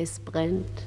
es 0.00 0.20
brennt. 0.20 0.86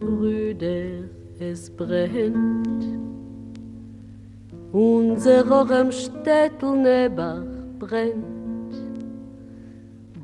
Brüder, 0.00 1.08
es 1.38 1.70
brennt. 1.70 2.84
Unser 4.72 5.48
Orem 5.48 5.92
Städtel 5.92 6.76
Nebach 6.76 7.44
brennt. 7.78 8.74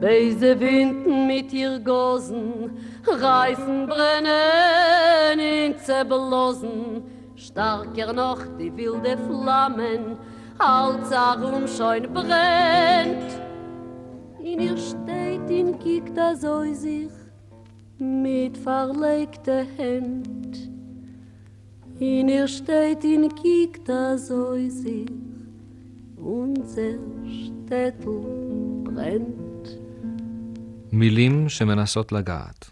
Beise 0.00 0.58
Winden 0.58 1.28
mit 1.28 1.52
ihr 1.52 1.78
Gosen, 1.78 2.72
reißen 3.06 3.86
brennen 3.86 5.38
in 5.38 5.78
Zerbelosen, 5.78 7.04
starker 7.36 8.12
noch 8.12 8.40
die 8.58 8.76
wilde 8.76 9.16
Flammen, 9.16 10.16
als 10.58 11.12
Arum 11.12 11.68
scheun 11.68 12.12
brennt. 12.12 13.41
In 14.50 14.58
ihr 14.58 14.76
steht 14.76 15.48
in 15.60 15.78
kiekt 15.78 16.18
a 16.18 16.34
so 16.34 16.56
sich, 16.74 17.14
mit 18.00 18.56
verlegte 18.56 19.64
Händ. 19.76 20.52
In 22.00 22.28
ihr 22.28 22.48
steht 22.48 23.04
in 23.04 23.24
kiekt 23.40 23.88
a 23.88 24.18
so 24.18 24.42
sich, 24.68 25.06
unser 26.16 26.98
Städtel 27.38 28.18
brennt. 28.82 29.78
מילים 30.92 31.48
שמנסות 31.48 32.12
לגעת, 32.12 32.70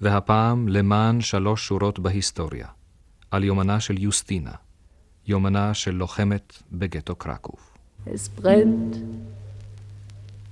והפעם 0.00 0.68
למען 0.68 1.20
שלוש 1.20 1.66
שורות 1.66 1.98
בהיסטוריה, 1.98 2.68
על 3.30 3.44
יומנה 3.44 3.80
של 3.80 3.98
יוסטינה, 3.98 4.54
יומנה 5.26 5.74
של 5.74 5.94
לוחמת 5.94 6.62
בגטו 6.72 7.16
קרקוב. 7.16 7.60
Es 8.06 8.40
brennt, 8.40 8.96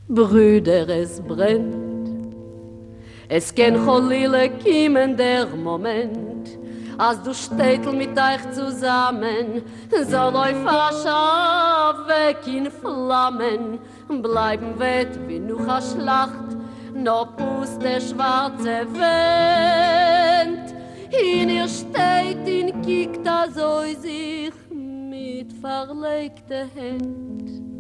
Brüder, 0.09 0.88
es 0.88 1.20
brennt. 1.20 2.34
Es 3.29 3.55
kann 3.55 3.87
Cholile 3.87 4.51
kommen 4.51 5.16
der 5.16 5.47
Moment, 5.47 6.59
als 6.98 7.22
du 7.22 7.33
städtel 7.33 7.92
mit 7.92 8.19
euch 8.19 8.53
zusammen, 8.53 9.62
soll 9.91 10.34
euch 10.34 10.56
Fascha 10.64 11.94
weg 12.06 12.39
in 12.47 12.70
Flammen, 12.70 13.78
bleiben 14.20 14.78
wett 14.78 15.19
wie 15.28 15.39
noch 15.39 15.67
a 15.67 15.81
Schlacht, 15.81 16.56
no 16.94 17.25
pust 17.37 17.81
der 17.81 18.00
schwarze 18.00 18.87
Wind. 18.92 20.75
In 21.11 21.48
ihr 21.48 21.69
steht, 21.69 22.47
in 22.47 22.83
kiekt 22.83 23.27
a 23.27 23.47
so 23.48 23.83
sich 23.98 24.53
mit 24.69 25.53
verlegte 25.55 26.66
Händ. 26.75 27.72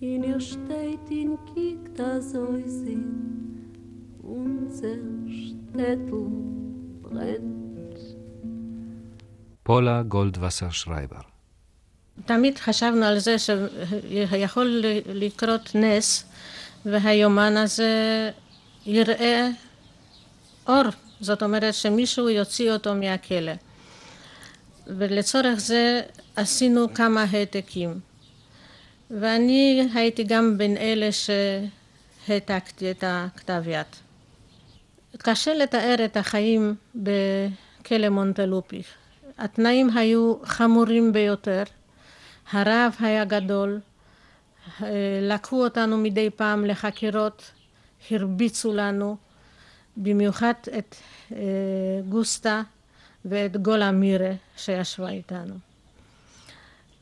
In 0.00 0.24
ihr 0.24 0.40
steht, 0.40 1.10
in 1.10 1.38
kiekt 1.54 1.98
a 2.00 2.20
so 2.20 2.44
sich, 2.66 2.98
unser 4.22 4.98
Städtel 5.26 6.26
brennt. 7.02 7.98
פולה 9.62 10.02
גולדווסר 10.02 10.70
שרייבר. 10.70 11.20
תמיד 12.26 12.58
חשבנו 12.58 13.04
על 13.04 13.18
זה 13.18 13.36
שיכול 13.38 14.82
לקרות 15.06 15.74
נס 15.74 16.24
והיומן 16.86 17.56
הזה 17.56 18.30
יראה 18.86 19.48
אור, 20.68 20.84
זאת 21.20 21.42
אומרת 21.42 21.74
שמישהו 21.74 22.28
יוציא 22.28 22.72
אותו 22.72 22.94
מהכלא. 22.94 23.52
ולצורך 24.86 25.58
זה 25.58 26.02
עשינו 26.36 26.94
כמה 26.94 27.24
העתקים. 27.30 28.00
ואני 29.10 29.88
הייתי 29.94 30.24
גם 30.24 30.58
בין 30.58 30.76
אלה 30.76 31.08
שהעתקתי 31.12 32.90
את 32.90 33.04
הכתב 33.06 33.62
יד. 33.66 33.86
קשה 35.18 35.54
לתאר 35.54 36.04
את 36.04 36.16
החיים 36.16 36.74
בכלא 36.94 38.08
מונטלופי. 38.08 38.82
התנאים 39.38 39.90
היו 39.96 40.34
חמורים 40.44 41.12
ביותר, 41.12 41.62
הרעב 42.50 42.96
היה 43.00 43.24
גדול, 43.24 43.80
לקחו 45.22 45.64
אותנו 45.64 45.96
מדי 45.96 46.30
פעם 46.30 46.64
לחקירות, 46.64 47.50
הרביצו 48.10 48.74
לנו, 48.74 49.16
במיוחד 49.96 50.52
את 50.78 50.96
גוסטה 52.08 52.62
ואת 53.24 53.56
גולה 53.56 53.90
מירה 53.90 54.32
שישבה 54.56 55.08
איתנו. 55.08 55.54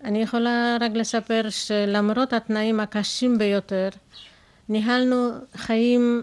אני 0.04 0.22
יכולה 0.22 0.76
רק 0.80 0.92
לספר 0.94 1.42
שלמרות 1.50 2.32
התנאים 2.32 2.80
הקשים 2.80 3.38
ביותר, 3.38 3.88
ניהלנו 4.68 5.30
חיים 5.56 6.22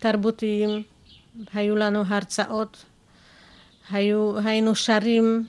תרבותיים, 0.00 0.82
היו 1.54 1.76
לנו 1.76 2.02
הרצאות, 2.06 2.84
היו, 3.90 4.38
היינו 4.38 4.74
שרים 4.74 5.46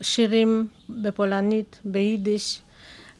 שירים 0.00 0.68
בפולנית, 0.88 1.80
ביידיש, 1.84 2.60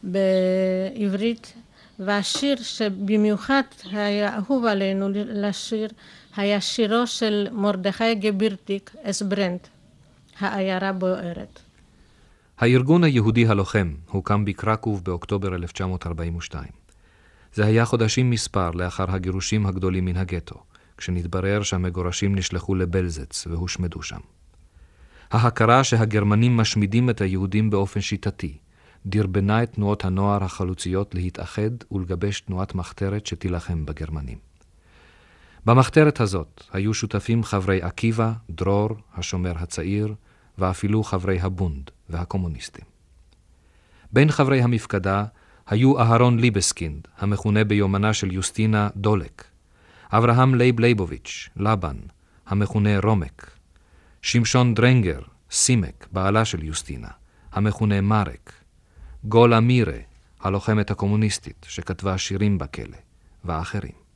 בעברית, 0.02 1.52
והשיר 1.98 2.56
שבמיוחד 2.56 3.62
היה 3.92 4.36
אהוב 4.36 4.64
עלינו 4.64 5.08
לשיר 5.12 5.88
היה 6.36 6.60
שירו 6.60 7.06
של 7.06 7.48
מרדכי 7.52 8.14
גבירטיק, 8.14 8.94
אסברנט, 9.02 9.66
העיירה 10.38 10.92
בוערת. 10.92 11.66
הארגון 12.59 13.05
היהודי 13.05 13.47
הלוחם 13.47 13.94
הוקם 14.11 14.44
בקרקוב 14.44 15.05
באוקטובר 15.05 15.55
1942. 15.55 16.65
זה 17.55 17.67
היה 17.67 17.84
חודשים 17.84 18.31
מספר 18.31 18.71
לאחר 18.71 19.05
הגירושים 19.09 19.67
הגדולים 19.67 20.05
מן 20.05 20.17
הגטו, 20.17 20.62
כשנתברר 20.97 21.62
שהמגורשים 21.62 22.34
נשלחו 22.34 22.75
לבלזץ 22.75 23.47
והושמדו 23.47 24.03
שם. 24.03 24.21
ההכרה 25.31 25.84
שהגרמנים 25.84 26.56
משמידים 26.56 27.11
את 27.11 27.21
היהודים 27.21 27.71
באופן 27.71 28.00
שיטתי, 28.00 28.59
דרבנה 29.06 29.62
את 29.62 29.73
תנועות 29.73 30.05
הנוער 30.05 30.44
החלוציות 30.44 31.15
להתאחד 31.15 31.71
ולגבש 31.93 32.41
תנועת 32.41 32.75
מחתרת 32.75 33.27
שתילחם 33.27 33.87
בגרמנים. 33.87 34.38
במחתרת 35.67 36.21
הזאת 36.21 36.65
היו 36.73 36.94
שותפים 36.94 37.44
חברי 37.44 37.83
עקיבא, 37.83 38.33
דרור, 38.50 38.91
השומר 39.15 39.53
הצעיר, 39.59 40.15
ואפילו 40.59 41.05
חברי 41.05 41.41
הבונד 41.41 41.91
והקומוניסטים. 42.11 42.84
בין 44.12 44.31
חברי 44.31 44.62
המפקדה 44.62 45.25
היו 45.67 46.00
אהרון 46.00 46.39
ליבסקינד, 46.39 47.09
המכונה 47.19 47.65
ביומנה 47.65 48.12
של 48.12 48.33
יוסטינה 48.33 48.89
דולק, 48.97 49.44
אברהם 50.12 50.55
לייב 50.55 50.81
לייבוביץ', 50.81 51.49
לבן, 51.56 51.97
המכונה 52.47 52.99
רומק, 52.99 53.50
שמשון 54.22 54.75
דרנגר, 54.75 55.21
סימק, 55.50 56.06
בעלה 56.12 56.44
של 56.44 56.65
יוסטינה, 56.65 57.09
המכונה 57.53 58.00
מרק, 58.00 58.53
גולה 59.25 59.61
מירה, 59.61 59.99
הלוחמת 60.41 60.91
הקומוניסטית, 60.91 61.67
שכתבה 61.69 62.19
שירים 62.19 62.59
בכלא, 62.59 62.97
ואחרים. 63.44 64.06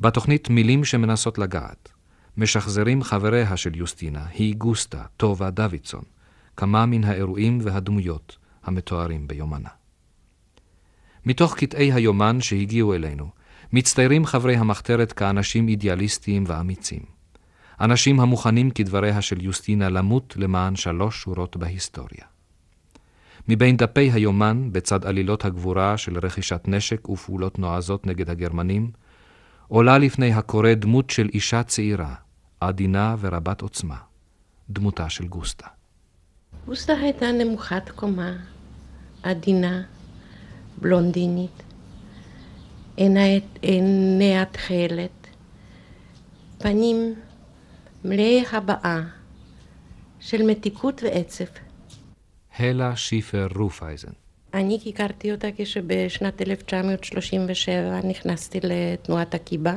בתוכנית 0.00 0.50
מילים 0.50 0.84
שמנסות 0.84 1.38
לגעת, 1.38 1.92
משחזרים 2.36 3.02
חבריה 3.02 3.56
של 3.56 3.76
יוסטינה, 3.76 4.26
היא 4.26 4.56
גוסטה, 4.56 5.04
טובה 5.16 5.50
דוידסון, 5.50 6.04
כמה 6.56 6.86
מן 6.86 7.04
האירועים 7.04 7.58
והדמויות 7.62 8.36
המתוארים 8.64 9.28
ביומנה. 9.28 9.68
מתוך 11.26 11.54
קטעי 11.54 11.92
היומן 11.92 12.40
שהגיעו 12.40 12.94
אלינו, 12.94 13.30
מצטיירים 13.72 14.26
חברי 14.26 14.56
המחתרת 14.56 15.12
כאנשים 15.12 15.68
אידיאליסטיים 15.68 16.44
ואמיצים. 16.46 17.02
אנשים 17.80 18.20
המוכנים 18.20 18.70
כדבריה 18.70 19.22
של 19.22 19.44
יוסטינה 19.44 19.88
למות 19.88 20.34
למען 20.36 20.76
שלוש 20.76 21.22
שורות 21.22 21.56
בהיסטוריה. 21.56 22.24
מבין 23.48 23.76
דפי 23.76 24.10
היומן, 24.10 24.68
בצד 24.72 25.04
עלילות 25.04 25.44
הגבורה 25.44 25.96
של 25.96 26.18
רכישת 26.18 26.60
נשק 26.66 27.08
ופעולות 27.08 27.58
נועזות 27.58 28.06
נגד 28.06 28.30
הגרמנים, 28.30 28.90
עולה 29.68 29.98
לפני 29.98 30.32
הקורא 30.32 30.74
דמות 30.74 31.10
של 31.10 31.28
אישה 31.34 31.62
צעירה, 31.62 32.14
עדינה 32.60 33.16
ורבת 33.20 33.60
עוצמה, 33.60 33.96
דמותה 34.70 35.10
של 35.10 35.26
גוסטה. 35.26 35.66
גוסטה 36.66 36.92
הייתה 36.92 37.32
נמוכת 37.32 37.90
קומה, 37.94 38.36
עדינה, 39.22 39.82
בלונדינית, 40.80 41.62
עיניה 43.62 44.44
תכלת, 44.44 45.26
פנים 46.58 47.14
מלאי 48.04 48.44
הבעה 48.52 49.02
של 50.20 50.42
מתיקות 50.42 51.02
ועצב. 51.02 51.44
הלה 52.58 52.96
שיפר 52.96 53.46
רופייזן. 53.56 54.12
אני 54.54 54.78
הכרתי 54.86 55.32
אותה 55.32 55.48
כשבשנת 55.56 56.42
1937 56.42 58.00
נכנסתי 58.08 58.58
לתנועת 58.62 59.34
עקיבא, 59.34 59.76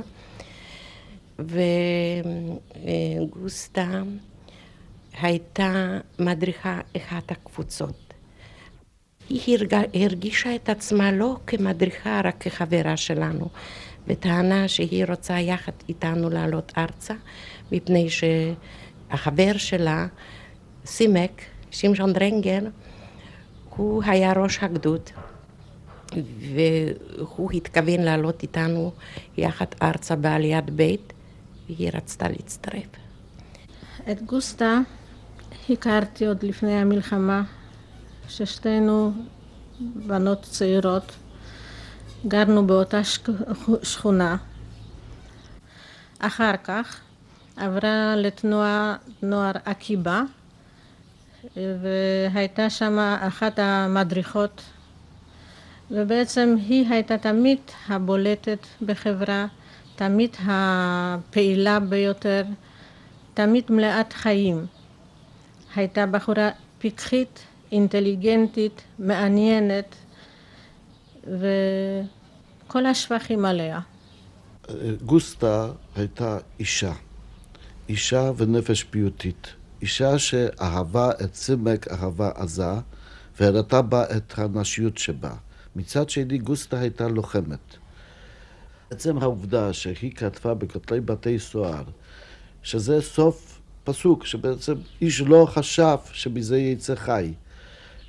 וגוסטה 3.20 4.02
הייתה 5.22 5.98
מדריכה 6.20 6.80
אחת 6.98 7.32
הקבוצות. 7.32 8.14
היא 9.30 9.58
הרגישה 9.94 10.56
את 10.56 10.70
עצמה 10.70 11.12
לא 11.12 11.38
כמדריכה, 11.48 12.22
רק 12.24 12.36
כחברה 12.40 12.98
שלנו, 12.98 13.50
בטענה 14.08 14.68
שהיא 14.68 15.06
רוצה 15.06 15.40
יחד 15.40 15.72
איתנו 15.90 16.30
לעלות 16.30 16.72
ארצה, 16.78 17.14
מפני 17.72 18.08
שהחבר 18.10 19.58
שלה, 19.58 20.08
סימק, 20.86 21.42
שמשון 21.72 22.14
דרנגר, 22.14 22.60
הוא 23.70 24.04
היה 24.06 24.34
ראש 24.34 24.60
הגדוד, 24.62 25.10
והוא 26.40 27.52
התכוון 27.52 28.00
לעלות 28.00 28.44
איתנו 28.44 28.92
יחד 29.38 29.66
ארצה 29.82 30.16
בעליית 30.16 30.70
בית, 30.70 31.14
והיא 31.66 31.92
רצתה 31.94 32.30
להצטרף. 32.30 32.88
את 34.12 34.22
גוסטה 34.22 34.80
הכרתי 35.70 36.26
עוד 36.26 36.44
לפני 36.44 36.74
המלחמה, 36.74 37.44
ששתינו 38.30 39.12
בנות 39.80 40.42
צעירות, 40.44 41.12
גרנו 42.28 42.68
באותה 42.68 43.02
שכונה. 43.84 44.38
אחר 46.20 46.52
כך 46.64 47.00
עברה 47.58 48.16
לתנועה 48.16 48.96
נוער 49.22 49.52
עקיבא, 49.66 50.22
והייתה 51.56 52.70
שם 52.70 53.00
אחת 53.20 53.60
המדריכות, 53.60 54.62
ובעצם 55.92 56.56
היא 56.68 56.90
הייתה 56.90 57.18
תמיד 57.18 57.60
הבולטת 57.88 58.68
בחברה, 58.82 59.46
תמיד 59.96 60.36
הפעילה 60.46 61.80
ביותר, 61.80 62.44
תמיד 63.34 63.64
מלאת 63.70 64.14
חיים. 64.14 64.66
הייתה 65.78 66.06
בחורה 66.06 66.50
פיקחית, 66.80 67.40
אינטליגנטית, 67.72 68.82
מעניינת, 69.00 69.96
וכל 71.24 72.86
השבחים 72.86 73.46
עליה. 73.46 73.80
גוסטה 75.06 75.72
הייתה 75.96 76.38
אישה, 76.60 76.94
אישה 77.90 78.32
ונפש 78.38 78.84
פיוטית. 78.84 79.48
אישה 79.82 80.20
שאהבה 80.20 81.12
את 81.24 81.36
סימק 81.36 81.88
אהבה 81.88 82.32
עזה, 82.36 82.74
והראתה 83.40 83.82
בה 83.82 84.04
את 84.18 84.40
הנשיות 84.40 84.98
שבה. 84.98 85.34
מצד 85.76 86.10
שני, 86.10 86.38
גוסטה 86.38 86.80
הייתה 86.80 87.08
לוחמת. 87.08 87.78
עצם 88.90 89.18
העובדה 89.18 89.74
שהיא 89.74 90.12
כתבה 90.12 90.54
בכותלי 90.54 91.02
בתי 91.02 91.40
סוהר, 91.40 91.84
שזה 92.64 93.02
סוף 93.02 93.57
פסוק, 93.88 94.26
שבעצם 94.26 94.74
איש 95.02 95.22
לא 95.22 95.48
חשב 95.50 95.98
שמזה 96.12 96.58
יצא 96.58 96.96
חי. 96.96 97.34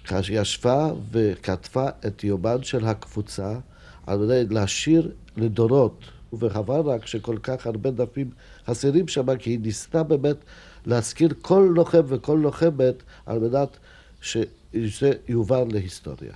כאשר 0.05 0.33
ישבה 0.33 0.91
וכתבה 1.11 1.89
את 2.07 2.25
יומן 2.25 2.63
של 2.63 2.85
הקבוצה 2.85 3.59
על 4.07 4.19
מנת 4.19 4.51
להשאיר 4.51 5.13
לדורות, 5.37 6.05
וחבל 6.33 6.81
רק 6.81 7.07
שכל 7.07 7.39
כך 7.43 7.67
הרבה 7.67 7.91
דפים 7.91 8.31
חסרים 8.67 9.09
שם, 9.09 9.37
כי 9.37 9.51
היא 9.51 9.59
ניסתה 9.61 10.03
באמת 10.03 10.37
להזכיר 10.87 11.35
כל 11.43 11.73
לוחם 11.75 12.03
וכל 12.07 12.39
לוחמת 12.43 13.03
על 13.27 13.39
מנת 13.39 13.79
שזה 14.21 15.13
יובן 15.29 15.71
להיסטוריה. 15.71 16.35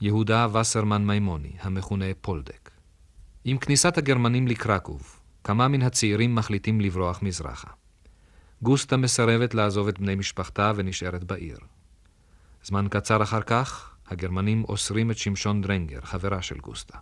יהודה 0.00 0.46
וסרמן 0.52 1.06
מימוני, 1.06 1.52
המכונה 1.60 2.06
פולדק. 2.20 2.70
עם 3.44 3.58
כניסת 3.58 3.98
הגרמנים 3.98 4.48
לקרקוב, 4.48 5.20
כמה 5.44 5.68
מן 5.68 5.82
הצעירים 5.82 6.34
מחליטים 6.34 6.80
לברוח 6.80 7.22
מזרחה. 7.22 7.68
גוסטה 8.62 8.96
מסרבת 8.96 9.54
לעזוב 9.54 9.88
את 9.88 9.98
בני 9.98 10.14
משפחתה 10.14 10.72
ונשארת 10.76 11.24
בעיר. 11.24 11.58
זמן 12.64 12.86
קצר 12.90 13.22
אחר 13.22 13.42
כך, 13.42 13.96
הגרמנים 14.06 14.64
אוסרים 14.64 15.10
את 15.10 15.18
שמשון 15.18 15.62
דרנגר, 15.62 16.00
חברה 16.00 16.42
של 16.42 16.58
גוסטה. 16.58 16.98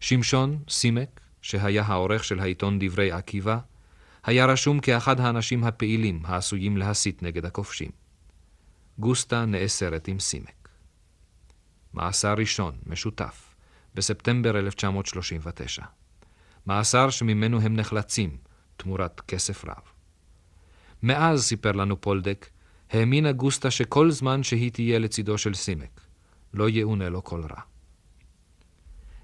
שמשון, 0.00 0.58
סימק, 0.68 1.20
שהיה 1.42 1.82
העורך 1.82 2.24
של 2.24 2.40
העיתון 2.40 2.78
דברי 2.80 3.12
עקיבא, 3.12 3.58
היה 4.24 4.46
רשום 4.46 4.80
כאחד 4.80 5.20
האנשים 5.20 5.64
הפעילים 5.64 6.22
העשויים 6.24 6.76
להסית 6.76 7.22
נגד 7.22 7.44
הכובשים. 7.44 7.90
גוסטה 8.98 9.44
נאסרת 9.44 10.08
עם 10.08 10.18
סימק. 10.18 10.68
מאסר 11.94 12.34
ראשון, 12.34 12.78
משותף, 12.86 13.54
בספטמבר 13.94 14.58
1939. 14.58 15.82
מאסר 16.66 17.10
שממנו 17.10 17.60
הם 17.60 17.76
נחלצים, 17.76 18.36
תמורת 18.76 19.20
כסף 19.20 19.64
רב. 19.64 19.97
מאז, 21.02 21.44
סיפר 21.44 21.72
לנו 21.72 22.00
פולדק, 22.00 22.46
האמינה 22.90 23.32
גוסטה 23.32 23.70
שכל 23.70 24.10
זמן 24.10 24.42
שהיא 24.42 24.70
תהיה 24.70 24.98
לצידו 24.98 25.38
של 25.38 25.54
סימק, 25.54 26.00
לא 26.54 26.68
יאונה 26.68 27.08
לו 27.08 27.24
כל 27.24 27.40
רע. 27.40 27.60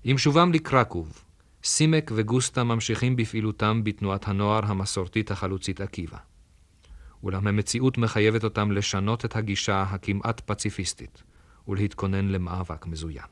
עם 0.05 0.19
שובם 0.19 0.53
לקרקוב, 0.53 1.25
סימק 1.65 2.11
וגוסטה 2.15 2.65
ממשיכים 2.65 3.17
בפעילותם 3.17 3.85
בתנועת 3.85 4.29
הנוער 4.29 4.65
המסורתית 4.65 5.31
החלוצית 5.31 5.81
עקיבא. 5.81 6.19
אולם 7.23 7.47
המציאות 7.47 7.99
מחייבת 7.99 8.45
אותם 8.45 8.73
לשנות 8.73 9.25
את 9.25 9.37
הגישה 9.37 9.83
הכמעט 9.83 10.41
פציפיסטית 10.41 11.23
ולהתכונן 11.69 12.29
למאבק 12.29 12.87
מזוין. 12.87 13.27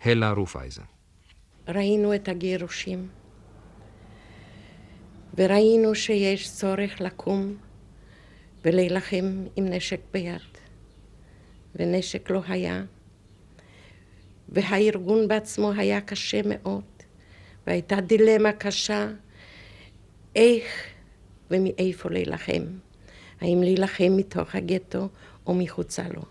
הלה 0.00 0.30
רופאייזן 0.30 0.82
ראינו 1.68 2.14
את 2.14 2.28
הגירושים, 2.28 3.08
וראינו 5.36 5.94
שיש 5.94 6.50
צורך 6.50 7.00
לקום 7.00 7.56
ולהילחם 8.64 9.44
עם 9.56 9.64
נשק 9.64 10.00
ביד, 10.12 10.40
ונשק 11.76 12.30
לא 12.30 12.40
היה. 12.48 12.82
והארגון 14.48 15.28
בעצמו 15.28 15.72
היה 15.72 16.00
קשה 16.00 16.40
מאוד, 16.44 16.84
והייתה 17.66 18.00
דילמה 18.00 18.52
קשה 18.52 19.08
איך 20.36 20.64
ומאיפה 21.50 22.10
להילחם. 22.10 22.62
האם 23.40 23.62
להילחם 23.62 24.16
מתוך 24.16 24.54
הגטו 24.54 25.08
או 25.46 25.54
מחוצה 25.54 26.02
לו. 26.14 26.22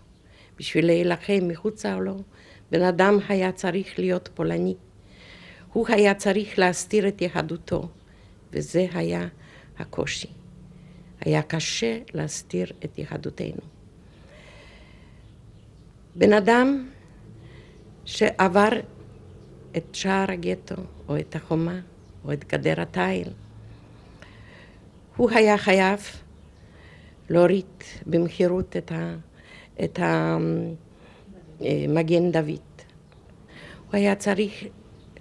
בשביל 0.58 0.86
להילחם 0.86 1.48
מחוצה 1.48 1.96
לו, 1.96 2.22
בן 2.70 2.82
אדם 2.82 3.18
היה 3.28 3.52
צריך 3.52 3.98
להיות 3.98 4.28
פולני. 4.34 4.74
הוא 5.72 5.86
היה 5.88 6.14
צריך 6.14 6.58
להסתיר 6.58 7.08
את 7.08 7.22
יהדותו, 7.22 7.88
וזה 8.54 8.86
היה 8.94 9.28
הקושי. 9.78 10.28
היה 11.20 11.42
קשה 11.42 11.98
להסתיר 12.14 12.66
את 12.84 12.98
יהדותנו. 12.98 13.60
בן 16.16 16.32
אדם 16.32 16.88
שעבר 18.04 18.68
את 19.76 19.84
שער 19.92 20.30
הגטו, 20.30 20.74
או 21.08 21.18
את 21.18 21.36
החומה, 21.36 21.80
או 22.24 22.32
את 22.32 22.44
גדר 22.44 22.80
התיל, 22.80 23.28
הוא 25.16 25.30
היה 25.30 25.58
חייב 25.58 26.00
להוריד 27.30 27.66
במהירות 28.06 28.76
את, 28.76 28.92
ה, 28.92 29.16
את 29.84 29.98
המגן 31.58 32.32
דוד. 32.32 32.48
הוא 33.86 33.92
היה 33.92 34.14
צריך 34.14 34.64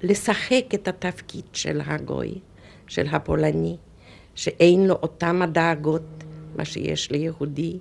לשחק 0.04 0.66
את 0.74 0.88
התפקיד 0.88 1.46
של 1.54 1.82
הגוי, 1.86 2.40
של 2.88 3.08
הפולני, 3.12 3.78
שאין 4.36 4.88
לו 4.88 4.94
אותם 4.94 5.42
הדאגות, 5.42 6.24
מה 6.56 6.66
שיש 6.66 7.12
ליהודי, 7.12 7.80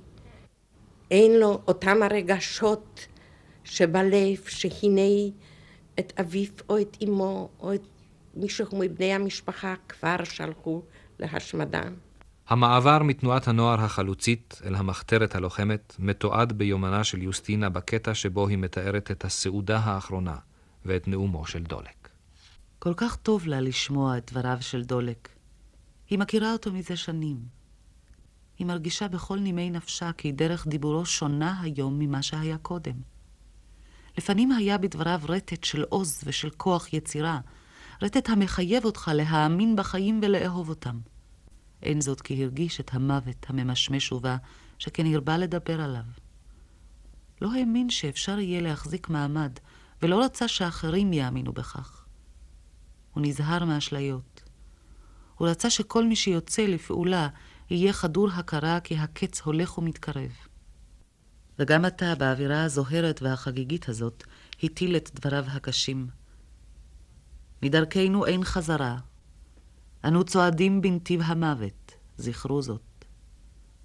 אין 1.10 1.40
לו 1.40 1.60
אותם 1.68 2.02
הרגשות 2.02 3.06
שבלב, 3.64 4.36
שהנה 4.46 5.30
את 5.98 6.12
אביו 6.20 6.50
או 6.68 6.80
את 6.80 6.96
אמו 7.04 7.48
או 7.60 7.74
את 7.74 7.82
מישהו 8.34 8.66
מבני 8.78 9.12
המשפחה 9.12 9.74
כבר 9.88 10.24
שלחו 10.24 10.82
להשמדה. 11.18 11.82
המעבר 12.48 13.02
מתנועת 13.02 13.48
הנוער 13.48 13.80
החלוצית 13.80 14.60
אל 14.64 14.74
המחתרת 14.74 15.34
הלוחמת 15.34 15.96
מתועד 15.98 16.52
ביומנה 16.52 17.04
של 17.04 17.22
יוסטינה 17.22 17.68
בקטע 17.68 18.14
שבו 18.14 18.48
היא 18.48 18.58
מתארת 18.58 19.10
את 19.10 19.24
הסעודה 19.24 19.78
האחרונה 19.78 20.36
ואת 20.84 21.08
נאומו 21.08 21.46
של 21.46 21.62
דולק. 21.62 22.01
כל 22.84 22.94
כך 22.96 23.16
טוב 23.16 23.46
לה 23.46 23.60
לשמוע 23.60 24.18
את 24.18 24.30
דבריו 24.32 24.58
של 24.60 24.82
דולק. 24.82 25.28
היא 26.10 26.18
מכירה 26.18 26.52
אותו 26.52 26.72
מזה 26.72 26.96
שנים. 26.96 27.40
היא 28.58 28.66
מרגישה 28.66 29.08
בכל 29.08 29.38
נימי 29.38 29.70
נפשה 29.70 30.12
כי 30.12 30.32
דרך 30.32 30.66
דיבורו 30.66 31.06
שונה 31.06 31.60
היום 31.60 31.98
ממה 31.98 32.22
שהיה 32.22 32.58
קודם. 32.58 32.92
לפנים 34.18 34.52
היה 34.52 34.78
בדבריו 34.78 35.20
רטט 35.28 35.64
של 35.64 35.82
עוז 35.82 36.20
ושל 36.24 36.50
כוח 36.50 36.92
יצירה, 36.92 37.40
רטט 38.02 38.28
המחייב 38.28 38.84
אותך 38.84 39.10
להאמין 39.14 39.76
בחיים 39.76 40.20
ולאהוב 40.22 40.68
אותם. 40.68 41.00
אין 41.82 42.00
זאת 42.00 42.20
כי 42.20 42.42
הרגיש 42.42 42.80
את 42.80 42.90
המוות 42.94 43.46
הממשמש 43.48 44.12
ובא, 44.12 44.36
שכן 44.78 45.06
הרבה 45.06 45.38
לדבר 45.38 45.80
עליו. 45.80 46.04
לא 47.42 47.52
האמין 47.52 47.90
שאפשר 47.90 48.38
יהיה 48.38 48.60
להחזיק 48.60 49.08
מעמד, 49.08 49.52
ולא 50.02 50.24
רצה 50.24 50.48
שאחרים 50.48 51.12
יאמינו 51.12 51.52
בכך. 51.52 52.01
הוא 53.14 53.22
נזהר 53.26 53.64
מאשליות. 53.64 54.42
הוא 55.34 55.48
רצה 55.48 55.70
שכל 55.70 56.04
מי 56.04 56.16
שיוצא 56.16 56.62
לפעולה 56.62 57.28
יהיה 57.70 57.92
חדור 57.92 58.28
הכרה 58.30 58.80
כי 58.80 58.96
הקץ 58.98 59.40
הולך 59.40 59.78
ומתקרב. 59.78 60.30
וגם 61.58 61.84
עתה, 61.84 62.14
באווירה 62.14 62.64
הזוהרת 62.64 63.22
והחגיגית 63.22 63.88
הזאת, 63.88 64.24
הטיל 64.62 64.96
את 64.96 65.10
דבריו 65.14 65.44
הקשים. 65.48 66.08
מדרכנו 67.62 68.26
אין 68.26 68.44
חזרה. 68.44 68.98
אנו 70.04 70.24
צועדים 70.24 70.80
בנתיב 70.80 71.20
המוות, 71.24 71.92
זכרו 72.16 72.62
זאת. 72.62 73.04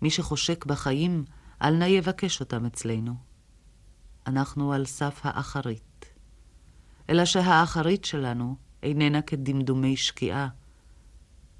מי 0.01 0.09
שחושק 0.09 0.65
בחיים, 0.65 1.25
אל 1.61 1.75
נא 1.75 1.85
יבקש 1.85 2.39
אותם 2.39 2.65
אצלנו. 2.65 3.15
אנחנו 4.27 4.73
על 4.73 4.85
סף 4.85 5.19
האחרית. 5.23 6.05
אלא 7.09 7.25
שהאחרית 7.25 8.05
שלנו 8.05 8.55
איננה 8.87 9.21
כדמדומי 9.21 9.97
שקיעה. 9.97 10.47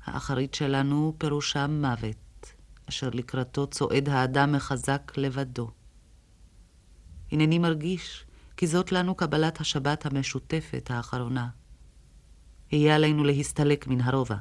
האחרית 0.05 0.53
שלנו 0.53 1.13
פירושה 1.17 1.67
מוות, 1.67 2.53
אשר 2.89 3.09
לקראתו 3.13 3.67
צועד 3.67 4.09
האדם 4.09 4.51
מחזק 4.51 5.11
לבדו. 5.17 5.71
הנני 7.31 7.59
מרגיש 7.59 8.25
כי 8.57 8.67
זאת 8.67 8.91
לנו 8.91 9.15
קבלת 9.15 9.61
השבת 9.61 10.05
המשותפת 10.05 10.91
האחרונה. 10.93 11.47
יהיה 12.71 12.95
עלינו 12.95 13.23
להסתלק 13.23 13.87
מן 13.87 14.01
הרובע. 14.01 14.37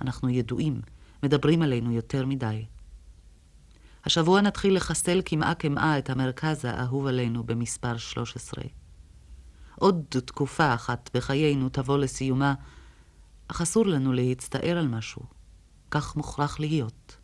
אנחנו 0.00 0.28
ידועים, 0.28 0.80
מדברים 1.22 1.62
עלינו 1.62 1.92
יותר 1.92 2.26
מדי. 2.26 2.64
השבוע 4.04 4.40
נתחיל 4.40 4.76
לחסל 4.76 5.22
קמעה 5.22 5.54
קמעה 5.54 5.98
את 5.98 6.10
המרכז 6.10 6.64
האהוב 6.64 7.06
עלינו 7.06 7.44
במספר 7.44 7.96
13. 7.96 8.64
עוד 9.78 10.04
תקופה 10.24 10.74
אחת 10.74 11.10
בחיינו 11.14 11.68
תבוא 11.68 11.98
לסיומה, 11.98 12.54
אך 13.48 13.60
אסור 13.60 13.86
לנו 13.86 14.12
להצטער 14.12 14.78
על 14.78 14.88
משהו. 14.88 15.22
כך 15.90 16.16
מוכרח 16.16 16.60
להיות. 16.60 17.16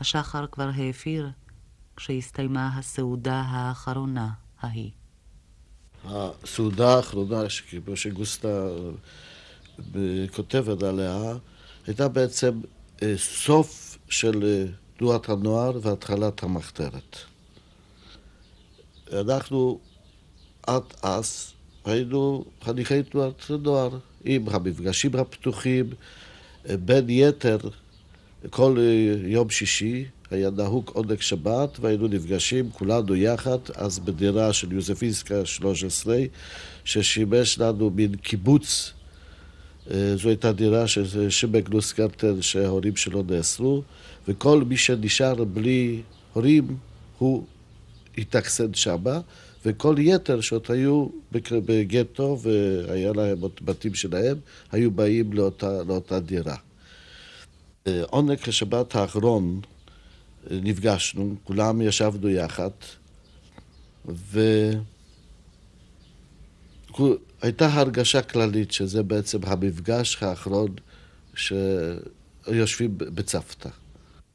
השחר 0.00 0.46
כבר 0.46 0.70
האפיר 0.74 1.30
כשהסתיימה 1.96 2.78
הסעודה 2.78 3.40
האחרונה 3.46 4.30
ההיא. 4.60 4.90
הסעודה 6.04 6.96
האחרונה, 6.96 7.40
כמו 7.84 7.96
שגוסטה 7.96 8.68
אה, 9.96 10.00
כותבת 10.36 10.82
עליה, 10.82 11.32
הייתה 11.86 12.08
בעצם 12.08 12.60
אה, 13.02 13.14
סוף 13.16 13.98
של 14.08 14.44
אה, 14.44 14.64
תנועת 14.96 15.28
הנוער 15.28 15.78
והתחלת 15.82 16.42
המחתרת. 16.42 17.16
אנחנו 19.12 19.80
עד 20.66 20.82
אז 21.02 21.52
היינו 21.84 22.44
חניכי 22.62 23.02
תנועת 23.02 23.50
הנוער 23.50 23.98
עם 24.24 24.48
המפגשים 24.48 25.14
הפתוחים, 25.14 25.90
בין 26.68 27.10
יתר 27.10 27.58
כל 28.50 28.78
יום 29.24 29.50
שישי 29.50 30.04
היה 30.30 30.50
נהוג 30.50 30.90
עונג 30.94 31.20
שבת 31.20 31.78
והיינו 31.80 32.08
נפגשים 32.08 32.70
כולנו 32.70 33.16
יחד, 33.16 33.58
אז 33.74 33.98
בדירה 33.98 34.52
של 34.52 34.72
יוזפינסקה 34.72 35.44
13, 35.44 36.18
ששימש 36.84 37.58
לנו 37.58 37.90
מין 37.90 38.14
קיבוץ. 38.14 38.92
אה, 39.90 40.16
זו 40.16 40.28
הייתה 40.28 40.52
דירה 40.52 40.86
של 40.86 41.30
שימק 41.30 41.68
גלוסקרטן 41.68 42.42
שההורים 42.42 42.96
שלו 42.96 43.22
נאסרו, 43.22 43.82
וכל 44.28 44.64
מי 44.64 44.76
שנשאר 44.76 45.44
בלי 45.44 46.02
הורים, 46.32 46.76
הוא 47.18 47.44
התאכסן 48.18 48.74
שמה, 48.74 49.20
וכל 49.64 49.94
יתר 49.98 50.40
שעוד 50.40 50.66
היו 50.68 51.06
בגטו 51.32 52.38
והיה 52.42 53.12
להם 53.12 53.40
עוד 53.40 53.52
בתים 53.62 53.94
שלהם, 53.94 54.36
היו 54.72 54.90
באים 54.90 55.32
לאותה, 55.32 55.82
לאותה 55.82 56.20
דירה. 56.20 56.56
אה, 57.86 58.02
עונג 58.10 58.38
השבת 58.48 58.94
האחרון 58.94 59.60
נפגשנו, 60.50 61.34
כולם 61.44 61.80
ישבנו 61.80 62.28
יחד, 62.28 62.70
והייתה 64.04 64.86
הרגשה 67.66 68.22
כללית 68.22 68.72
שזה 68.72 69.02
בעצם 69.02 69.38
המפגש 69.42 70.22
האחרון 70.22 70.74
שיושבים 71.34 72.98
בצוותא. 72.98 73.68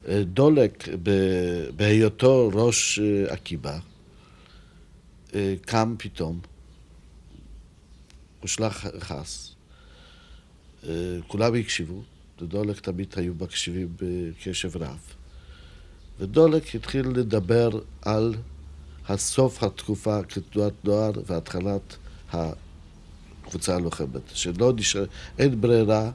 דולק, 0.08 0.88
בהיותו 1.76 2.50
ראש 2.54 2.98
עקיבא, 3.28 3.78
קם 5.60 5.94
פתאום, 5.98 6.40
הושלך 8.40 8.88
חס, 9.00 9.54
כולם 11.26 11.54
הקשיבו, 11.54 12.02
ודולק 12.42 12.80
תמיד 12.80 13.14
היו 13.16 13.34
מקשיבים 13.40 13.88
בקשב 13.96 14.76
רב. 14.76 14.98
ודולק 16.18 16.74
התחיל 16.74 17.08
לדבר 17.08 17.70
על 18.02 18.34
הסוף 19.08 19.62
התקופה 19.62 20.22
כתנועת 20.22 20.84
נוער 20.84 21.12
והתחלת 21.26 21.96
הקבוצה 22.32 23.74
הלוחמת, 23.74 24.22
שלא 24.34 24.72
נשאר, 24.76 25.04
אין 25.38 25.60
ברירה 25.60 26.10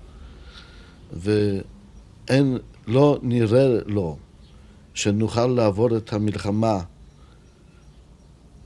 ואין, 1.14 2.58
לא 2.88 3.20
נראה 3.22 3.68
לו 3.86 4.18
שנוכל 4.94 5.48
לעבור 5.48 5.98
את 5.98 6.14
המלחמה 6.14 6.80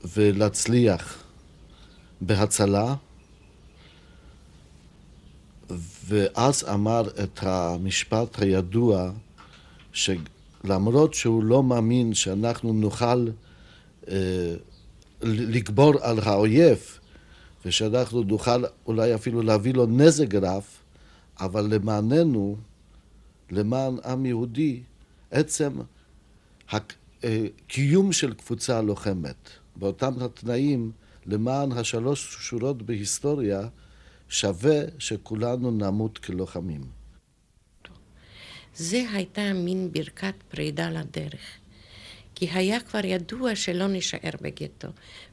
ולהצליח 0.04 1.24
בהצלה, 2.20 2.94
ואז 6.06 6.64
אמר 6.72 7.08
את 7.22 7.38
המשפט 7.42 8.42
הידוע 8.42 9.10
ש... 9.92 10.10
למרות 10.64 11.14
שהוא 11.14 11.44
לא 11.44 11.62
מאמין 11.62 12.14
שאנחנו 12.14 12.72
נוכל 12.72 13.28
אה, 14.08 14.54
לגבור 15.22 15.92
על 16.00 16.18
האויב, 16.22 16.98
ושאנחנו 17.64 18.22
נוכל 18.22 18.64
אולי 18.86 19.14
אפילו 19.14 19.42
להביא 19.42 19.74
לו 19.74 19.86
נזק 19.86 20.34
רב, 20.34 20.62
אבל 21.40 21.74
למעננו, 21.74 22.56
למען 23.50 23.96
עם 24.04 24.26
יהודי, 24.26 24.80
עצם 25.30 25.72
הקיום 26.72 28.06
אה, 28.06 28.12
של 28.12 28.34
קבוצה 28.34 28.82
לוחמת, 28.82 29.50
באותם 29.76 30.12
התנאים, 30.20 30.92
למען 31.26 31.72
השלוש 31.72 32.36
שורות 32.40 32.82
בהיסטוריה, 32.82 33.68
שווה 34.28 34.80
שכולנו 34.98 35.70
נמות 35.70 36.18
כלוחמים. 36.18 36.80
זה 38.74 39.04
הייתה 39.12 39.52
מין 39.52 39.92
ברכת 39.92 40.34
פרידה 40.48 40.90
לדרך. 40.90 41.60
כי 42.40 42.50
היה 42.50 42.80
כבר 42.80 43.04
ידוע 43.04 43.56
שלא 43.56 43.86
נישאר 43.86 44.30
בגטו, 44.40 44.88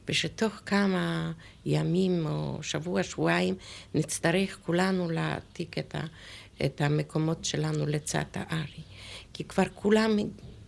ושתוך 0.08 0.52
כמה 0.66 1.32
ימים 1.66 2.26
או 2.26 2.58
שבוע, 2.62 3.02
שבועיים, 3.02 3.54
נצטרך 3.94 4.58
כולנו 4.66 5.10
להעתיק 5.10 5.78
את, 5.78 5.94
ה, 5.94 6.00
את 6.64 6.80
המקומות 6.80 7.44
שלנו 7.44 7.86
לצד 7.86 8.24
הארי. 8.34 8.82
כי 9.32 9.44
כבר 9.44 9.64
כולם 9.74 10.16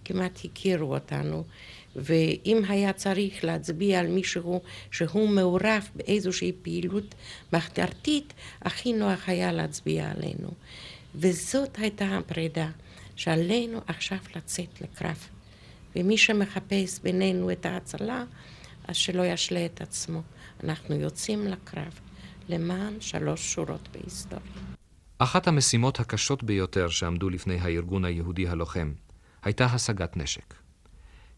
כמעט 0.04 0.40
הכירו 0.44 0.94
אותנו, 0.94 1.44
ואם 1.96 2.62
היה 2.68 2.92
צריך 2.92 3.44
להצביע 3.44 4.00
על 4.00 4.06
מישהו 4.06 4.62
שהוא 4.90 5.28
מעורב 5.28 5.88
באיזושהי 5.94 6.52
פעילות 6.62 7.14
מחתרתית, 7.52 8.34
הכי 8.62 8.92
נוח 8.92 9.28
היה 9.28 9.52
להצביע 9.52 10.10
עלינו. 10.10 10.50
וזאת 11.14 11.78
הייתה 11.78 12.18
הפרידה, 12.18 12.68
שעלינו 13.16 13.80
עכשיו 13.86 14.18
לצאת 14.36 14.80
לקרב. 14.80 15.26
ומי 15.96 16.18
שמחפש 16.18 17.00
בינינו 17.02 17.52
את 17.52 17.66
ההצלה, 17.66 18.24
אז 18.88 18.96
שלא 18.96 19.26
ישלה 19.26 19.66
את 19.66 19.80
עצמו. 19.80 20.22
אנחנו 20.64 20.94
יוצאים 20.94 21.46
לקרב 21.46 22.00
למען 22.48 23.00
שלוש 23.00 23.52
שורות 23.54 23.88
בהיסטוריה. 23.92 24.52
אחת 25.18 25.48
המשימות 25.48 26.00
הקשות 26.00 26.42
ביותר 26.42 26.88
שעמדו 26.88 27.30
לפני 27.30 27.58
הארגון 27.60 28.04
היהודי 28.04 28.48
הלוחם 28.48 28.92
הייתה 29.42 29.64
השגת 29.64 30.16
נשק. 30.16 30.54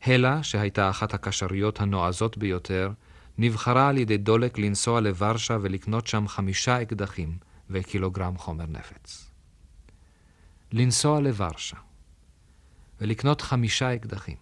הלה, 0.06 0.42
שהייתה 0.42 0.90
אחת 0.90 1.14
הקשריות 1.14 1.80
הנועזות 1.80 2.38
ביותר, 2.38 2.90
נבחרה 3.38 3.88
על 3.88 3.98
ידי 3.98 4.16
דולק 4.16 4.58
לנסוע 4.58 5.00
לוורשה 5.00 5.56
ולקנות 5.60 6.06
שם 6.06 6.28
חמישה 6.28 6.82
אקדחים 6.82 7.38
וקילוגרם 7.70 8.38
חומר 8.38 8.66
נפץ. 8.68 9.30
לנסוע 10.72 11.20
לוורשה 11.20 11.76
ולקנות 13.00 13.40
חמישה 13.40 13.94
אקדחים. 13.94 14.36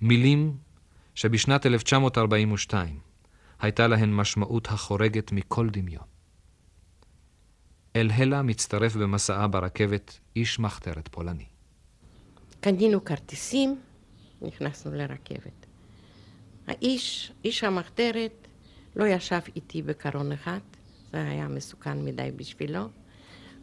מילים 0.00 0.56
שבשנת 1.14 1.66
1942 1.66 2.98
הייתה 3.60 3.86
להן 3.86 4.14
משמעות 4.14 4.66
החורגת 4.66 5.32
מכל 5.32 5.70
דמיון. 5.70 6.04
אל 7.96 8.10
הלה 8.10 8.42
מצטרף 8.42 8.96
במסעה 8.96 9.48
ברכבת 9.48 10.18
איש 10.36 10.58
מחתרת 10.58 11.08
פולני. 11.08 11.46
קנינו 12.60 13.04
כרטיסים, 13.04 13.80
נכנסנו 14.42 14.94
לרכבת. 14.94 15.66
האיש, 16.66 17.32
איש 17.44 17.64
המחתרת, 17.64 18.48
לא 18.96 19.04
ישב 19.06 19.40
איתי 19.56 19.82
בקרון 19.82 20.32
אחד, 20.32 20.60
זה 21.12 21.22
היה 21.22 21.48
מסוכן 21.48 22.04
מדי 22.04 22.30
בשבילו. 22.36 22.88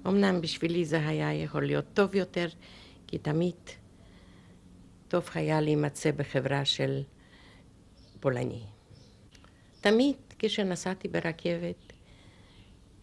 אמנם 0.08 0.42
בשבילי 0.42 0.86
זה 0.86 1.08
היה 1.08 1.34
יכול 1.34 1.66
להיות 1.66 1.86
טוב 1.94 2.16
יותר, 2.16 2.48
כי 3.08 3.18
תמיד 3.18 3.56
טוב 5.08 5.30
היה 5.36 5.62
להימצא 5.62 6.12
בחברה 6.12 6.66
של 6.66 7.04
פולני. 8.20 8.64
תמיד 9.82 10.16
כשנסעתי 10.40 11.08
ברכבת, 11.08 11.94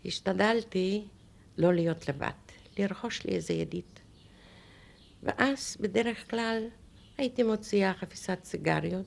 השתדלתי 0.04 1.04
לא 1.58 1.74
להיות 1.74 2.08
לבד, 2.08 2.30
לרכוש 2.78 3.24
לי 3.24 3.34
איזה 3.34 3.54
ידיד. 3.54 3.84
ואז 5.22 5.76
בדרך 5.80 6.30
כלל 6.30 6.68
הייתי 7.18 7.42
מוציאה 7.42 7.92
חפיסת 7.94 8.38
סיגריות, 8.44 9.06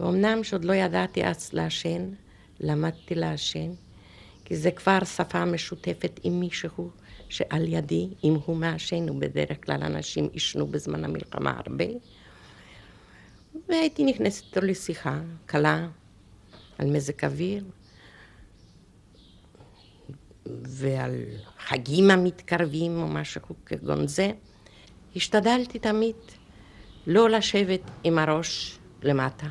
ואומנם 0.00 0.44
שעוד 0.44 0.64
לא 0.64 0.72
ידעתי 0.72 1.24
אז 1.24 1.52
לעשן, 1.52 2.10
למדתי 2.60 3.14
לעשן, 3.14 3.70
כי 4.44 4.56
זה 4.56 4.70
כבר 4.70 5.04
שפה 5.04 5.44
משותפת 5.44 6.20
עם 6.22 6.40
מישהו 6.40 6.90
שעל 7.28 7.68
ידי, 7.68 8.08
אם 8.24 8.34
הוא 8.44 8.56
מעשן, 8.56 9.10
ובדרך 9.10 9.66
כלל 9.66 9.82
אנשים 9.82 10.28
עישנו 10.32 10.66
בזמן 10.66 11.04
המלחמה 11.04 11.60
הרבה, 11.66 11.84
והייתי 13.68 14.04
נכנסת 14.04 14.44
איתו 14.44 14.60
לשיחה 14.60 15.20
קלה 15.46 15.88
על 16.78 16.90
מזג 16.90 17.24
אוויר 17.24 17.64
ועל 20.46 21.24
חגים 21.58 22.10
המתקרבים 22.10 23.02
או 23.02 23.08
משהו 23.08 23.40
כגון 23.66 24.06
זה. 24.06 24.30
השתדלתי 25.16 25.78
תמיד 25.78 26.16
לא 27.06 27.30
לשבת 27.30 27.80
עם 28.04 28.18
הראש 28.18 28.78
למטה, 29.02 29.46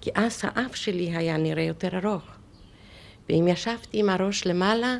כי 0.00 0.10
אז 0.14 0.40
האף 0.42 0.76
שלי 0.76 1.16
היה 1.16 1.36
נראה 1.36 1.62
יותר 1.62 1.98
ארוך, 1.98 2.24
ואם 3.28 3.48
ישבתי 3.48 3.98
עם 4.00 4.08
הראש 4.08 4.46
למעלה, 4.46 4.98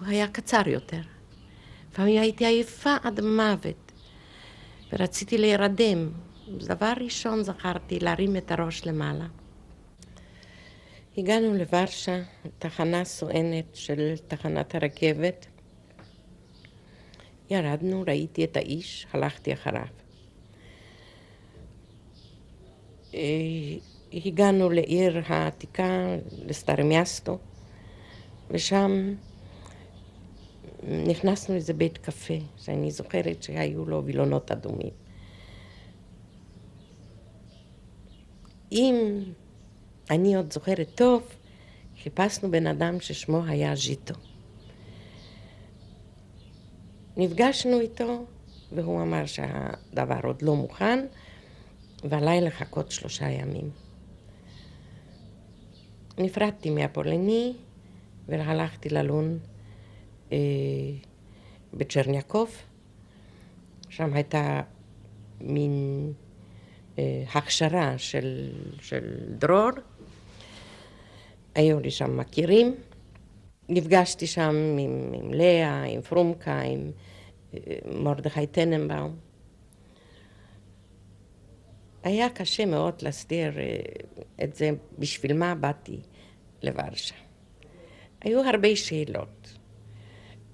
הוא 0.00 0.08
היה 0.08 0.28
קצר 0.28 0.68
יותר. 0.68 1.00
לפעמים 1.90 2.20
הייתי 2.20 2.46
עייפה 2.46 2.96
עד 3.02 3.20
מוות, 3.20 3.92
ורציתי 4.92 5.38
להירדם. 5.38 6.10
דבר 6.48 6.92
ראשון 7.00 7.42
זכרתי 7.42 8.00
להרים 8.00 8.36
את 8.36 8.52
הראש 8.52 8.86
למעלה. 8.86 9.26
הגענו 11.18 11.54
לוורשה, 11.54 12.22
תחנה 12.58 13.04
סואנת 13.04 13.74
של 13.74 14.14
תחנת 14.28 14.74
הרכבת. 14.74 15.46
ירדנו, 17.50 18.04
ראיתי 18.06 18.44
את 18.44 18.56
האיש, 18.56 19.06
הלכתי 19.12 19.52
אחריו. 19.52 19.82
אה, 19.82 19.88
הגענו 24.12 24.70
לעיר 24.70 25.22
העתיקה, 25.26 26.16
לסטרמיאסטו, 26.46 27.38
ושם 28.50 29.14
נכנסנו 30.82 31.54
לאיזה 31.54 31.72
בית 31.72 31.98
קפה, 31.98 32.34
שאני 32.56 32.90
זוכרת 32.90 33.42
שהיו 33.42 33.84
לו 33.84 34.04
וילונות 34.04 34.50
אדומים. 34.50 34.90
אם 38.72 39.24
אני 40.10 40.36
עוד 40.36 40.52
זוכרת 40.52 40.88
טוב, 40.94 41.22
חיפשנו 42.02 42.50
בן 42.50 42.66
אדם 42.66 43.00
ששמו 43.00 43.44
היה 43.46 43.76
ז'יטו. 43.76 44.14
נפגשנו 47.16 47.80
איתו, 47.80 48.24
והוא 48.72 49.02
אמר 49.02 49.26
שהדבר 49.26 50.20
עוד 50.22 50.42
לא 50.42 50.56
מוכן, 50.56 51.06
ועליי 52.04 52.40
לחכות 52.40 52.90
שלושה 52.90 53.28
ימים. 53.28 53.70
נפרדתי 56.18 56.70
מהפולני 56.70 57.52
והלכתי 58.28 58.88
ללון 58.88 59.38
אה, 60.32 60.38
בצ'רניאקוב. 61.74 62.50
שם 63.88 64.14
הייתה 64.14 64.60
מין 65.40 65.72
אה, 66.98 67.24
הכשרה 67.34 67.98
של, 67.98 68.50
של 68.80 69.36
דרור. 69.38 69.70
היו 71.54 71.80
לי 71.80 71.90
שם 71.90 72.16
מכירים. 72.16 72.74
נפגשתי 73.68 74.26
שם 74.26 74.76
עם, 74.78 75.12
עם 75.14 75.34
לאה, 75.34 75.82
עם 75.82 76.00
פרומקה, 76.00 76.60
עם 76.60 76.90
אה, 77.54 77.60
מרדכי 77.92 78.46
טננבאום. 78.46 79.29
היה 82.02 82.28
קשה 82.28 82.66
מאוד 82.66 82.94
להסתיר 83.02 83.58
אה, 83.58 83.76
את 84.44 84.54
זה, 84.54 84.70
בשביל 84.98 85.32
מה 85.32 85.54
באתי 85.54 86.00
לוורשה. 86.62 87.14
היו 88.20 88.40
הרבה 88.40 88.76
שאלות. 88.76 89.58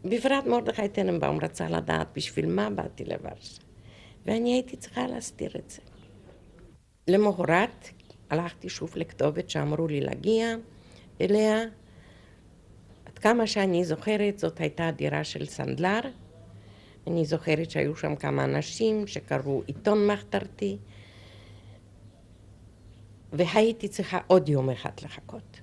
בפרט 0.05 0.47
מרדכי 0.47 0.89
טננבאום 0.89 1.39
רצה 1.43 1.69
לדעת 1.69 2.09
בשביל 2.17 2.47
מה 2.47 2.71
באתי 2.71 3.05
לוורשה, 3.05 3.63
ואני 4.27 4.53
הייתי 4.53 4.77
צריכה 4.77 5.07
להסתיר 5.07 5.51
את 5.59 5.71
זה. 5.71 5.83
למחרת 7.09 7.89
הלכתי 8.31 8.69
שוב 8.69 8.93
לכתובת 8.97 9.51
שאמרו 9.51 9.89
לי 9.89 10.01
להגיע 10.01 10.55
אליה. 11.21 11.63
עד 13.07 13.19
כמה 13.19 13.47
שאני 13.47 13.85
זוכרת, 13.85 14.39
זאת 14.39 14.61
הייתה 14.61 14.91
דירה 14.91 15.25
של 15.25 15.47
סנדלר. 15.47 16.01
אני 17.07 17.25
זוכרת 17.25 17.71
שהיו 17.71 17.97
שם 17.97 18.17
כמה 18.17 18.45
אנשים 18.45 19.07
שקראו 19.07 19.63
עיתון 19.67 20.07
מחתרתי, 20.07 20.77
והייתי 23.33 23.89
צריכה 23.89 24.19
עוד 24.27 24.49
יום 24.49 24.71
אחד 24.71 24.91
לחכות. 25.03 25.61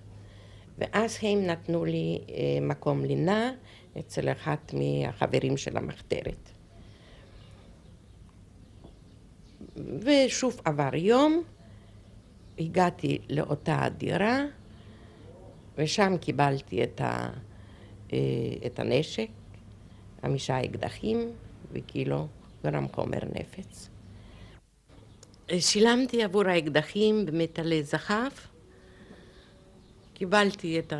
ואז 0.77 1.17
הם 1.21 1.45
נתנו 1.45 1.85
לי 1.85 2.19
אה, 2.29 2.35
מקום 2.61 3.05
לינה 3.05 3.51
אצל 3.99 4.31
אחת 4.31 4.73
מהחברים 4.73 5.57
של 5.57 5.77
המחתרת. 5.77 6.49
ושוב 9.77 10.61
עבר 10.65 10.95
יום, 10.95 11.43
הגעתי 12.59 13.17
לאותה 13.29 13.87
דירה, 13.97 14.43
ושם 15.77 16.17
קיבלתי 16.21 16.83
את, 16.83 17.01
ה, 17.01 17.29
אה, 18.13 18.17
את 18.65 18.79
הנשק, 18.79 19.29
חמישה 20.21 20.65
אקדחים 20.65 21.31
וקילו 21.71 22.27
גרם 22.63 22.87
חומר 22.87 23.19
נפץ. 23.33 23.92
שילמתי 25.51 26.23
עבור 26.23 26.47
האקדחים 26.47 27.25
במטלי 27.25 27.83
זהב, 27.83 28.31
קיבלתי 30.13 30.79
את 30.79 30.93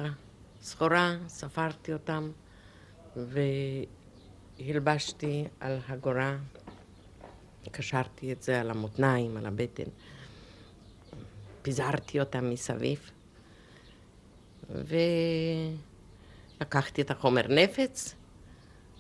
הסחורה, 0.62 1.16
ספרתי 1.28 1.94
אותם 1.94 2.32
והלבשתי 4.60 5.44
על 5.60 5.78
הגורה, 5.88 6.38
קשרתי 7.72 8.32
את 8.34 8.44
זה 8.44 8.62
על 8.62 8.72
המותניים, 8.72 9.38
על 9.38 9.46
הבטן, 9.46 9.90
פיזרתי 11.62 12.20
אותם 12.20 12.50
מסביב. 12.50 13.12
ולקחתי 16.60 17.02
את 17.02 17.12
החומר 17.12 17.48
נפץ, 17.50 18.16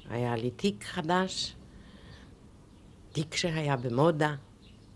היה 0.10 0.36
לי 0.36 0.52
תיק 0.52 0.84
חדש, 0.84 1.56
תיק 3.12 3.36
שהיה 3.36 3.76
במודה. 3.76 4.36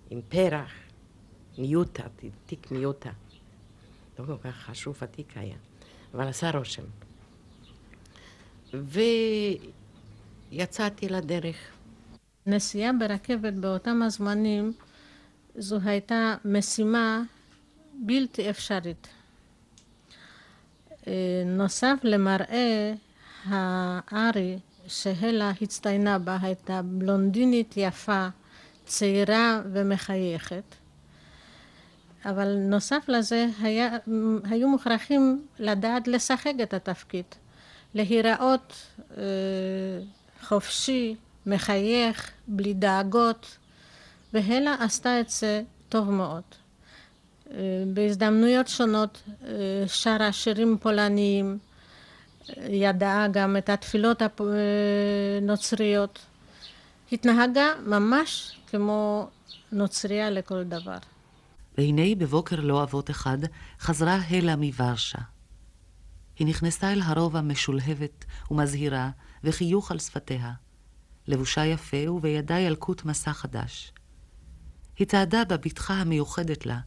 עם 0.10 0.22
פרח, 0.30 0.72
מיוטה, 1.58 2.04
תיק 2.46 2.72
מיוטה. 2.72 3.12
לא 4.20 4.26
כל 4.26 4.38
כך 4.44 4.56
חשוב 4.56 4.98
התיק 5.02 5.38
היה, 5.38 5.58
אבל 6.14 6.28
עשה 6.28 6.52
רושם. 6.52 6.84
ויצאתי 10.52 11.10
לדרך. 11.10 11.58
נסיעה 12.46 12.94
ברכבת 12.94 13.54
באותם 13.54 14.02
הזמנים 14.02 14.74
זו 15.56 15.78
הייתה 15.86 16.36
משימה 16.46 17.22
בלתי 17.94 18.50
אפשרית. 18.50 19.08
אה, 21.08 21.44
נוסף 21.46 21.96
למראה 22.04 22.94
הארי 23.46 24.60
שהלה 24.88 25.52
הצטיינה 25.62 26.20
בה 26.20 26.38
הייתה 26.42 26.82
בלונדינית 26.82 27.74
יפה 27.78 28.28
צעירה 28.88 29.62
ומחייכת. 29.74 30.76
אבל 32.26 32.56
נוסף 32.58 33.06
לזה, 33.08 33.46
היה, 33.62 33.90
היו 34.50 34.70
מוכרחים 34.70 35.46
לדעת 35.60 36.08
לשחק 36.08 36.54
את 36.64 36.74
התפקיד, 36.74 37.26
להיראות 37.94 38.74
אה, 39.18 39.24
חופשי, 40.44 41.16
מחייך, 41.46 42.32
בלי 42.48 42.74
דאגות, 42.74 43.58
והלה 44.34 44.76
עשתה 44.80 45.20
את 45.20 45.30
זה 45.30 45.62
טוב 45.90 46.12
מאוד. 46.12 46.44
אה, 47.52 47.58
בהזדמנויות 47.94 48.68
שונות 48.68 49.24
אה, 49.46 49.50
שרה 49.88 50.32
שירים 50.32 50.78
פולניים, 50.82 51.58
ידעה 52.70 53.28
גם 53.28 53.58
את 53.58 53.70
התפילות 53.70 54.22
הנוצריות. 55.42 56.20
התנהגה 57.12 57.68
ממש 57.86 58.58
כמו 58.68 59.30
נוצריה 59.72 60.30
לכל 60.30 60.64
דבר. 60.64 60.98
והנה 61.78 62.16
בבוקר 62.18 62.60
לא 62.60 62.84
אבות 62.84 63.10
אחד 63.10 63.38
חזרה 63.80 64.20
הלה 64.30 64.56
מוורשה. 64.56 65.20
היא 66.40 66.48
נכנסה 66.48 66.94
אל 66.94 67.02
הרובע 67.02 67.42
משולהבת 67.42 68.26
ומזהירה, 68.52 69.10
וחיוך 69.44 69.92
על 69.92 70.00
שפתיה. 70.00 70.52
לבושה 71.28 71.66
יפה 71.66 72.12
ובידה 72.12 72.60
ילקוט 72.60 73.06
מסע 73.06 73.34
חדש. 73.34 73.94
היא 74.98 75.08
צעדה 75.08 75.46
בבטחה 75.46 75.94
המיוחדת 75.94 76.66
לה, 76.66 76.80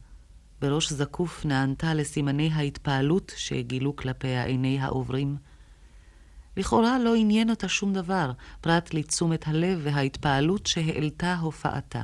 בראש 0.61 0.93
זקוף 0.93 1.45
נענתה 1.45 1.93
לסימני 1.93 2.49
ההתפעלות 2.53 3.31
שגילו 3.35 3.95
כלפיה 3.95 4.43
עיני 4.43 4.79
העוברים. 4.79 5.37
לכאורה 6.57 6.99
לא 6.99 7.15
עניין 7.15 7.49
אותה 7.49 7.67
שום 7.67 7.93
דבר, 7.93 8.31
פרט 8.61 8.93
לתשומת 8.93 9.47
הלב 9.47 9.79
וההתפעלות 9.83 10.67
שהעלתה 10.67 11.35
הופעתה. 11.35 12.03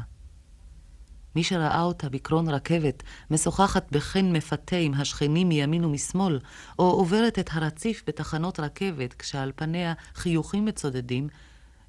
מי 1.35 1.43
שראה 1.43 1.81
אותה 1.81 2.09
בקרון 2.09 2.49
רכבת, 2.49 3.03
משוחחת 3.31 3.91
בחן 3.91 4.31
מפתה 4.31 4.75
עם 4.75 4.93
השכנים 4.93 5.49
מימין 5.49 5.85
ומשמאל, 5.85 6.39
או 6.79 6.91
עוברת 6.91 7.39
את 7.39 7.49
הרציף 7.51 8.03
בתחנות 8.07 8.59
רכבת 8.59 9.13
כשעל 9.13 9.51
פניה 9.55 9.93
חיוכים 10.15 10.65
מצודדים, 10.65 11.27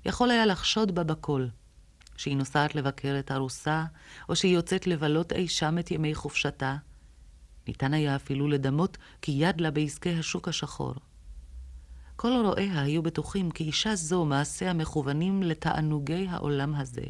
יכול 0.05 0.31
היה 0.31 0.47
לחשוד 0.47 0.95
בה 0.95 1.05
בכל. 1.05 1.47
שהיא 2.17 2.37
נוסעת 2.37 2.75
לבקר 2.75 3.17
את 3.19 3.31
ארוסה, 3.31 3.85
או 4.29 4.37
שהיא 4.37 4.55
יוצאת 4.55 4.87
לבלות 4.87 5.33
אי 5.33 5.49
שם 5.49 5.79
את 5.79 5.91
ימי 5.91 6.15
חופשתה. 6.15 6.77
ניתן 7.69 7.95
היה 7.95 8.17
אפילו 8.17 8.49
לדמות 8.49 8.99
כי 9.23 9.33
יד 9.33 9.61
לה 9.61 9.71
בעסקי 9.71 10.15
השוק 10.19 10.49
השחור. 10.49 10.95
כל 12.21 12.43
רואיה 12.45 12.83
היו 12.83 13.03
בטוחים 13.03 13.51
כי 13.51 13.65
אישה 13.65 13.95
זו 13.95 14.25
מעשיה 14.25 14.73
מכוונים 14.73 15.43
לתענוגי 15.43 16.27
העולם 16.31 16.75
הזה. 16.75 17.05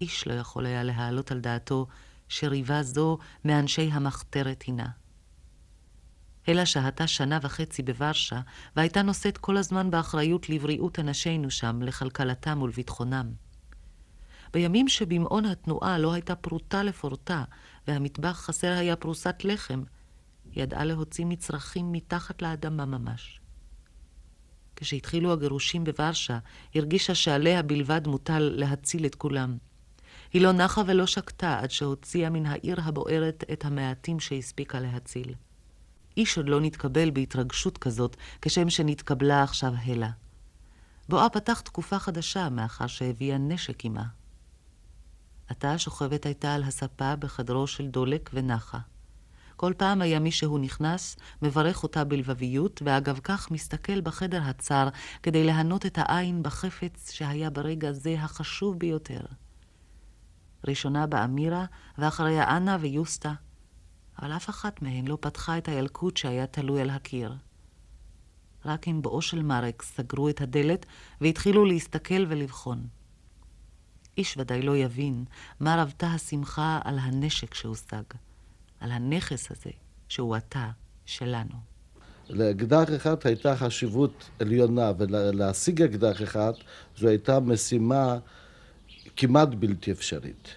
איש 0.00 0.26
לא 0.26 0.32
יכול 0.32 0.66
היה 0.66 0.82
להעלות 0.82 1.30
על 1.30 1.40
דעתו 1.40 1.86
שריבה 2.28 2.82
זו 2.82 3.18
מאנשי 3.44 3.90
המחתרת 3.92 4.62
הינה. 4.62 4.86
אלא 6.48 6.64
שהתה 6.64 7.06
שנה 7.06 7.38
וחצי 7.42 7.82
בוורשה, 7.82 8.40
והייתה 8.76 9.02
נושאת 9.02 9.38
כל 9.38 9.56
הזמן 9.56 9.90
באחריות 9.90 10.48
לבריאות 10.48 10.98
אנשינו 10.98 11.50
שם, 11.50 11.82
לכלכלתם 11.82 12.62
ולביטחונם. 12.62 13.32
בימים 14.52 14.88
שבמעון 14.88 15.44
התנועה 15.44 15.98
לא 15.98 16.12
הייתה 16.12 16.34
פרוטה 16.34 16.82
לפורטה, 16.82 17.44
והמטבח 17.88 18.36
חסר 18.46 18.72
היה 18.72 18.96
פרוסת 18.96 19.36
לחם, 19.44 19.82
ידעה 20.52 20.84
להוציא 20.84 21.24
מצרכים 21.24 21.92
מתחת 21.92 22.42
לאדמה 22.42 22.84
ממש. 22.84 23.40
כשהתחילו 24.76 25.32
הגירושים 25.32 25.84
בוורשה, 25.84 26.38
הרגישה 26.74 27.14
שעליה 27.14 27.62
בלבד 27.62 28.06
מוטל 28.06 28.52
להציל 28.56 29.06
את 29.06 29.14
כולם. 29.14 29.56
היא 30.32 30.42
לא 30.42 30.52
נחה 30.52 30.82
ולא 30.86 31.06
שקטה 31.06 31.58
עד 31.58 31.70
שהוציאה 31.70 32.30
מן 32.30 32.46
העיר 32.46 32.80
הבוערת 32.82 33.44
את 33.52 33.64
המעטים 33.64 34.20
שהספיקה 34.20 34.80
להציל. 34.80 35.34
איש 36.16 36.36
עוד 36.36 36.48
לא 36.48 36.60
נתקבל 36.60 37.10
בהתרגשות 37.10 37.78
כזאת, 37.78 38.16
כשם 38.42 38.70
שנתקבלה 38.70 39.42
עכשיו 39.42 39.72
הלה. 39.84 40.10
בואה 41.08 41.28
פתח 41.28 41.60
תקופה 41.60 41.98
חדשה, 41.98 42.48
מאחר 42.48 42.86
שהביאה 42.86 43.38
נשק 43.38 43.84
עמה. 43.84 44.04
עתה 45.48 45.78
שוכבת 45.78 46.26
הייתה 46.26 46.54
על 46.54 46.62
הספה 46.62 47.16
בחדרו 47.16 47.66
של 47.66 47.86
דולק 47.86 48.30
ונחה. 48.32 48.78
כל 49.56 49.72
פעם 49.76 50.02
היה 50.02 50.18
מישהו 50.18 50.58
נכנס, 50.58 51.16
מברך 51.42 51.82
אותה 51.82 52.04
בלבביות, 52.04 52.82
ואגב 52.84 53.20
כך 53.22 53.50
מסתכל 53.50 54.00
בחדר 54.00 54.42
הצר 54.42 54.88
כדי 55.22 55.44
להנות 55.44 55.86
את 55.86 55.98
העין 55.98 56.42
בחפץ 56.42 57.10
שהיה 57.10 57.50
ברגע 57.50 57.92
זה 57.92 58.14
החשוב 58.18 58.78
ביותר. 58.78 59.20
ראשונה 60.66 61.06
באה 61.06 61.26
מירה, 61.26 61.64
ואחריה 61.98 62.56
אנה 62.56 62.76
ויוסטה, 62.80 63.32
אבל 64.22 64.32
אף 64.32 64.50
אחת 64.50 64.82
מהן 64.82 65.06
לא 65.06 65.18
פתחה 65.20 65.58
את 65.58 65.68
הילקוט 65.68 66.16
שהיה 66.16 66.46
תלוי 66.46 66.80
על 66.80 66.90
הקיר. 66.90 67.36
רק 68.64 68.88
עם 68.88 69.02
בואו 69.02 69.22
של 69.22 69.42
מרק 69.42 69.82
סגרו 69.82 70.28
את 70.28 70.40
הדלת 70.40 70.86
והתחילו 71.20 71.64
להסתכל 71.64 72.24
ולבחון. 72.28 72.86
איש 74.18 74.36
ודאי 74.36 74.62
לא 74.62 74.76
יבין 74.76 75.24
מה 75.60 75.82
רבתה 75.82 76.06
השמחה 76.06 76.80
על 76.84 76.98
הנשק 76.98 77.54
שהושג, 77.54 78.02
על 78.80 78.92
הנכס 78.92 79.50
הזה 79.50 79.70
שהוא 80.08 80.36
אתה, 80.36 80.70
שלנו. 81.06 81.54
לאקדח 82.30 82.88
אחד 82.96 83.14
הייתה 83.24 83.56
חשיבות 83.56 84.30
עליונה, 84.40 84.92
ולהשיג 84.98 85.82
אקדח 85.82 86.22
אחד 86.22 86.52
זו 86.96 87.08
הייתה 87.08 87.40
משימה 87.40 88.18
כמעט 89.16 89.48
בלתי 89.48 89.92
אפשרית. 89.92 90.48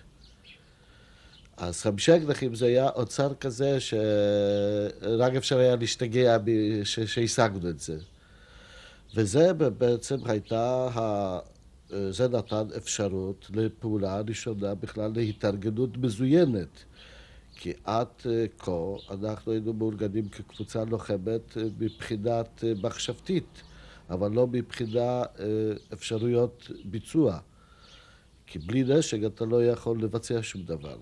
אז 1.58 1.82
חמישה 1.82 2.17
אקדחים 2.17 2.55
זה 2.55 2.65
היה 2.65 2.89
אוצר 2.89 3.34
כזה 3.34 3.79
שרק 3.79 5.34
אפשר 5.38 5.58
היה 5.58 5.75
להשתגע 5.75 6.38
שהשגנו 6.84 7.69
את 7.69 7.79
זה. 7.79 7.97
וזה 9.15 9.53
בעצם 9.53 10.17
הייתה 10.25 10.88
זה 12.10 12.27
נתן 12.27 12.67
אפשרות 12.77 13.51
לפעולה 13.53 14.21
ראשונה 14.27 14.75
בכלל 14.75 15.12
להתארגנות 15.15 15.97
מזוינת. 15.97 16.84
כי 17.61 17.73
עד 17.83 18.07
אה, 18.25 18.45
כה 18.59 18.71
אנחנו 19.11 19.51
היינו 19.51 19.73
מאורגנים 19.73 20.29
כקבוצה 20.29 20.83
לוחמת 20.83 21.57
אה, 21.57 21.63
מבחינת 21.79 22.63
אה, 22.63 22.73
מחשבתית, 22.83 23.61
אבל 24.09 24.31
לא 24.31 24.47
מבחינה 24.47 25.23
אפשרויות 25.93 26.71
ביצוע. 26.85 27.39
כי 28.45 28.59
בלי 28.59 28.83
נשק 28.83 29.17
אתה 29.25 29.45
לא 29.45 29.65
יכול 29.65 30.01
לבצע 30.01 30.39
שום 30.41 30.61
דבר. 30.63 30.97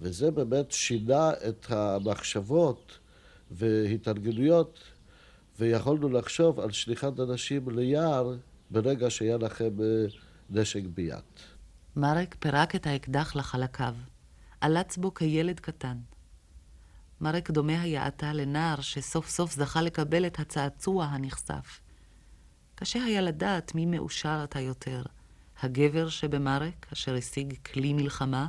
וזה 0.00 0.30
באמת 0.30 0.72
שינה 0.72 1.30
את 1.48 1.66
המחשבות 1.68 2.98
והתארגנויות, 3.50 4.78
ויכולנו 5.58 6.08
לחשוב 6.08 6.60
על 6.60 6.72
שליחת 6.72 7.20
אנשים 7.20 7.68
ליער 7.70 8.34
ברגע 8.70 9.10
שהיה 9.10 9.36
לכם 9.36 9.70
נשק 10.50 10.82
ביד. 10.94 11.18
מרק 11.96 12.36
פירק 12.40 12.74
את 12.74 12.86
האקדח 12.86 13.36
לחלקיו, 13.36 13.94
עלץ 14.60 14.96
בו 14.96 15.14
כילד 15.14 15.60
קטן. 15.60 15.98
מרק 17.20 17.50
דומה 17.50 17.80
היה 17.80 18.06
עתה 18.06 18.32
לנער 18.32 18.80
שסוף 18.80 19.28
סוף 19.28 19.52
זכה 19.52 19.82
לקבל 19.82 20.26
את 20.26 20.40
הצעצוע 20.40 21.04
הנחשף. 21.04 21.80
קשה 22.74 23.04
היה 23.04 23.20
לדעת 23.20 23.74
מי 23.74 23.86
מאושר 23.86 24.40
אתה 24.44 24.60
יותר, 24.60 25.02
הגבר 25.62 26.08
שבמרק, 26.08 26.86
אשר 26.92 27.14
השיג 27.14 27.54
כלי 27.72 27.92
מלחמה, 27.92 28.46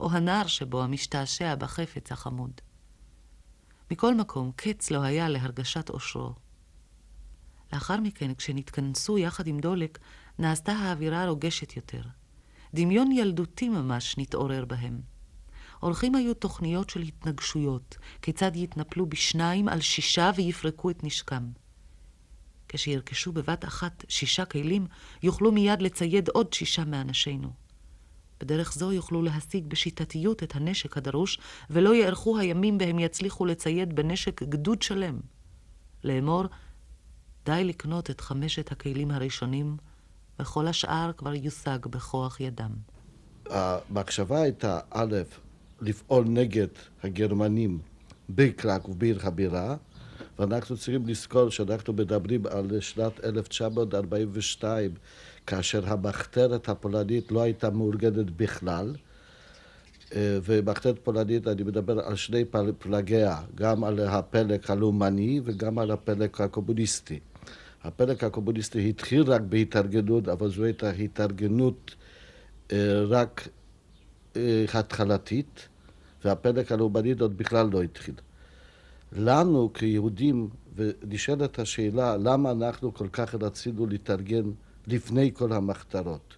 או 0.00 0.10
הנער 0.10 0.46
שבו 0.46 0.82
המשתעשע 0.82 1.54
בחפץ 1.54 2.12
החמוד. 2.12 2.52
מכל 3.90 4.14
מקום, 4.14 4.52
קץ 4.56 4.90
לא 4.90 5.02
היה 5.02 5.28
להרגשת 5.28 5.90
אושרו. 5.90 6.34
לאחר 7.72 8.00
מכן, 8.00 8.34
כשנתכנסו 8.34 9.18
יחד 9.18 9.46
עם 9.46 9.60
דולק, 9.60 9.98
נעשתה 10.38 10.72
האווירה 10.72 11.28
רוגשת 11.28 11.76
יותר. 11.76 12.02
דמיון 12.74 13.12
ילדותי 13.12 13.68
ממש 13.68 14.18
נתעורר 14.18 14.64
בהם. 14.64 15.00
הולכים 15.80 16.14
היו 16.14 16.34
תוכניות 16.34 16.90
של 16.90 17.00
התנגשויות, 17.00 17.98
כיצד 18.22 18.56
יתנפלו 18.56 19.06
בשניים 19.06 19.68
על 19.68 19.80
שישה 19.80 20.30
ויפרקו 20.36 20.90
את 20.90 21.04
נשקם. 21.04 21.44
כשירכשו 22.68 23.32
בבת 23.32 23.64
אחת 23.64 24.04
שישה 24.08 24.44
כלים, 24.44 24.86
יוכלו 25.22 25.52
מיד 25.52 25.82
לצייד 25.82 26.28
עוד 26.28 26.52
שישה 26.52 26.84
מאנשינו. 26.84 27.50
בדרך 28.40 28.72
זו 28.72 28.92
יוכלו 28.92 29.22
להשיג 29.22 29.66
בשיטתיות 29.66 30.42
את 30.42 30.56
הנשק 30.56 30.96
הדרוש, 30.96 31.38
ולא 31.70 31.94
יארכו 31.94 32.38
הימים 32.38 32.78
בהם 32.78 32.98
יצליחו 32.98 33.46
לצייד 33.46 33.94
בנשק 33.96 34.42
גדוד 34.42 34.82
שלם. 34.82 35.20
לאמור, 36.04 36.44
די 37.44 37.64
לקנות 37.64 38.10
את 38.10 38.20
חמשת 38.20 38.72
הכלים 38.72 39.10
הראשונים, 39.10 39.76
וכל 40.40 40.66
השאר 40.66 41.10
כבר 41.16 41.34
יושג 41.34 41.78
בכוח 41.86 42.40
ידם. 42.40 42.70
המחשבה 43.50 44.40
הייתה, 44.42 44.80
א', 44.90 45.16
לפעול 45.80 46.24
נגד 46.28 46.66
הגרמנים 47.02 47.78
בקרק 48.30 48.88
ובעיר 48.88 49.18
הבירה, 49.22 49.76
ואנחנו 50.38 50.76
צריכים 50.76 51.06
לזכור 51.06 51.50
שאנחנו 51.50 51.92
מדברים 51.92 52.46
על 52.46 52.80
שנת 52.80 53.24
1942, 53.24 54.90
כאשר 55.46 55.92
המחתרת 55.92 56.68
הפולנית 56.68 57.32
לא 57.32 57.42
הייתה 57.42 57.70
מאורגנת 57.70 58.30
בכלל. 58.30 58.94
אה, 60.14 60.38
ומחתרת 60.44 60.98
פולנית, 60.98 61.48
אני 61.48 61.62
מדבר 61.62 62.00
על 62.00 62.16
שני 62.16 62.44
פלגיה, 62.78 63.36
גם 63.54 63.84
על 63.84 64.00
הפלג 64.00 64.60
הלאומני 64.68 65.40
וגם 65.44 65.78
על 65.78 65.90
הפלג 65.90 66.30
הקומוניסטי. 66.38 67.20
הפלג 67.82 68.24
הקומוניסטי 68.24 68.88
התחיל 68.88 69.22
רק 69.22 69.40
בהתארגנות, 69.40 70.28
אבל 70.28 70.50
זו 70.50 70.64
הייתה 70.64 70.90
התארגנות 70.90 71.94
אה, 72.72 73.02
רק 73.08 73.48
אה, 74.36 74.64
התחלתית, 74.74 75.68
והפלג 76.24 76.72
הלאומנית 76.72 77.20
עוד 77.20 77.38
בכלל 77.38 77.68
לא 77.72 77.82
התחיל. 77.82 78.14
לנו 79.12 79.70
כיהודים, 79.74 80.48
ונשאלת 80.76 81.58
השאלה 81.58 82.16
למה 82.16 82.50
אנחנו 82.50 82.94
כל 82.94 83.08
כך 83.12 83.34
רצינו 83.34 83.86
להתארגן 83.86 84.50
לפני 84.86 85.30
כל 85.34 85.52
המחתרות. 85.52 86.34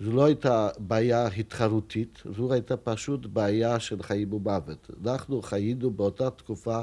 זו 0.00 0.12
לא 0.12 0.24
הייתה 0.24 0.68
בעיה 0.78 1.26
התחרותית, 1.26 2.22
זו 2.36 2.52
הייתה 2.52 2.76
פשוט 2.76 3.26
בעיה 3.26 3.80
של 3.80 4.02
חיים 4.02 4.32
ומוות. 4.32 4.90
אנחנו 5.06 5.42
חיינו 5.42 5.90
באותה 5.90 6.30
תקופה 6.30 6.82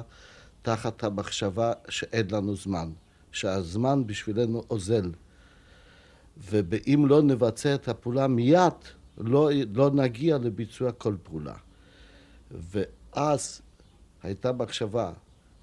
תחת 0.61 1.03
המחשבה 1.03 1.73
שאין 1.89 2.27
לנו 2.31 2.55
זמן. 2.55 2.89
שהזמן 3.35 4.07
בשבילנו 4.07 4.63
אוזל. 4.69 5.11
ואם 6.37 7.05
לא 7.07 7.21
נבצע 7.21 7.75
את 7.75 7.87
הפעולה 7.87 8.27
מיד, 8.27 8.73
לא, 9.17 9.49
לא 9.73 9.91
נגיע 9.91 10.37
לביצוע 10.37 10.91
כל 10.91 11.15
פעולה. 11.23 11.53
ואז 12.51 13.61
הייתה 14.23 14.51
מחשבה 14.51 15.11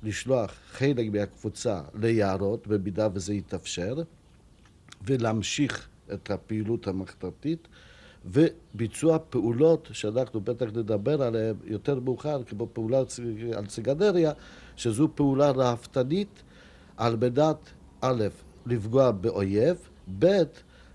לשלוח 0.02 0.54
חלק 0.70 1.12
מהקבוצה 1.12 1.80
ליערות, 1.94 2.66
במידה 2.66 3.08
וזה 3.14 3.34
יתאפשר, 3.34 3.94
ולהמשיך 5.04 5.88
את 6.12 6.30
הפעילות 6.30 6.86
המחתרתית, 6.86 7.68
וביצוע 8.24 9.18
פעולות 9.30 9.88
שאנחנו 9.92 10.40
בטח 10.40 10.66
נדבר 10.66 11.22
עליהן 11.22 11.56
יותר 11.64 12.00
מאוחר, 12.00 12.42
כמו 12.44 12.68
פעולה 12.72 12.98
על 13.56 13.68
סיגנריה, 13.68 14.32
שזו 14.76 15.08
פעולה 15.14 15.50
ראוותנית 15.50 16.42
על 16.96 17.16
מנת, 17.16 17.56
א', 18.00 18.24
לפגוע 18.66 19.10
באויב, 19.10 19.88
ב', 20.18 20.42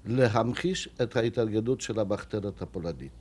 להמחיש 0.06 0.89
את 1.02 1.15
ההתארגנות 1.15 1.82
של 1.82 2.00
המחתרת 2.00 2.62
הפולנית. 2.62 3.16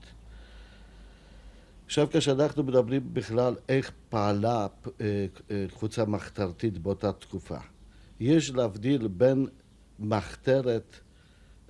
עכשיו, 1.86 2.08
כשאנחנו 2.10 2.62
מדברים 2.62 3.14
בכלל 3.14 3.54
איך 3.68 3.92
פעלה 4.08 4.66
אה, 5.00 5.26
אה, 5.50 5.66
קבוצה 5.76 6.04
מחתרתית 6.04 6.78
באותה 6.78 7.12
תקופה, 7.12 7.58
יש 8.20 8.50
להבדיל 8.50 9.08
בין 9.08 9.46
מחתרת 9.98 10.96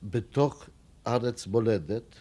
בתוך 0.03 0.69
ארץ 1.07 1.47
מולדת, 1.47 2.15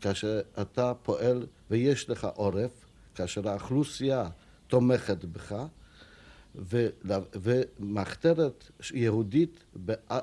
כאשר 0.00 0.40
אתה 0.60 0.92
פועל 1.02 1.46
ויש 1.70 2.10
לך 2.10 2.26
עורף, 2.34 2.86
כאשר 3.14 3.48
האוכלוסייה 3.48 4.28
תומכת 4.66 5.24
בך, 5.24 5.56
ומחתרת 7.34 8.70
יהודית 8.94 9.64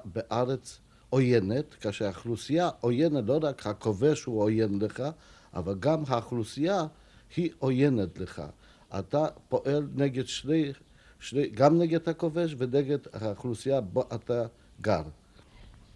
בארץ 0.06 0.80
עוינת, 1.10 1.74
כאשר 1.74 2.06
האוכלוסייה 2.06 2.70
עוינת, 2.80 3.24
לא 3.28 3.40
רק 3.42 3.68
הכובש 3.68 4.24
הוא 4.24 4.42
עוין 4.44 4.80
לך, 4.82 5.04
אבל 5.54 5.76
גם 5.80 6.04
האוכלוסייה 6.08 6.84
היא 7.36 7.50
עוינת 7.60 8.20
לך. 8.20 8.42
אתה 9.00 9.26
פועל 9.50 9.88
נגד 9.96 10.28
שני, 10.28 10.72
שני 11.20 11.50
גם 11.50 11.80
נגד 11.80 12.10
הכובש 12.10 12.56
ונגד 12.58 12.98
האוכלוסייה 13.14 13.82
בו 13.82 14.04
אתה 14.16 14.46
גר. 14.82 15.04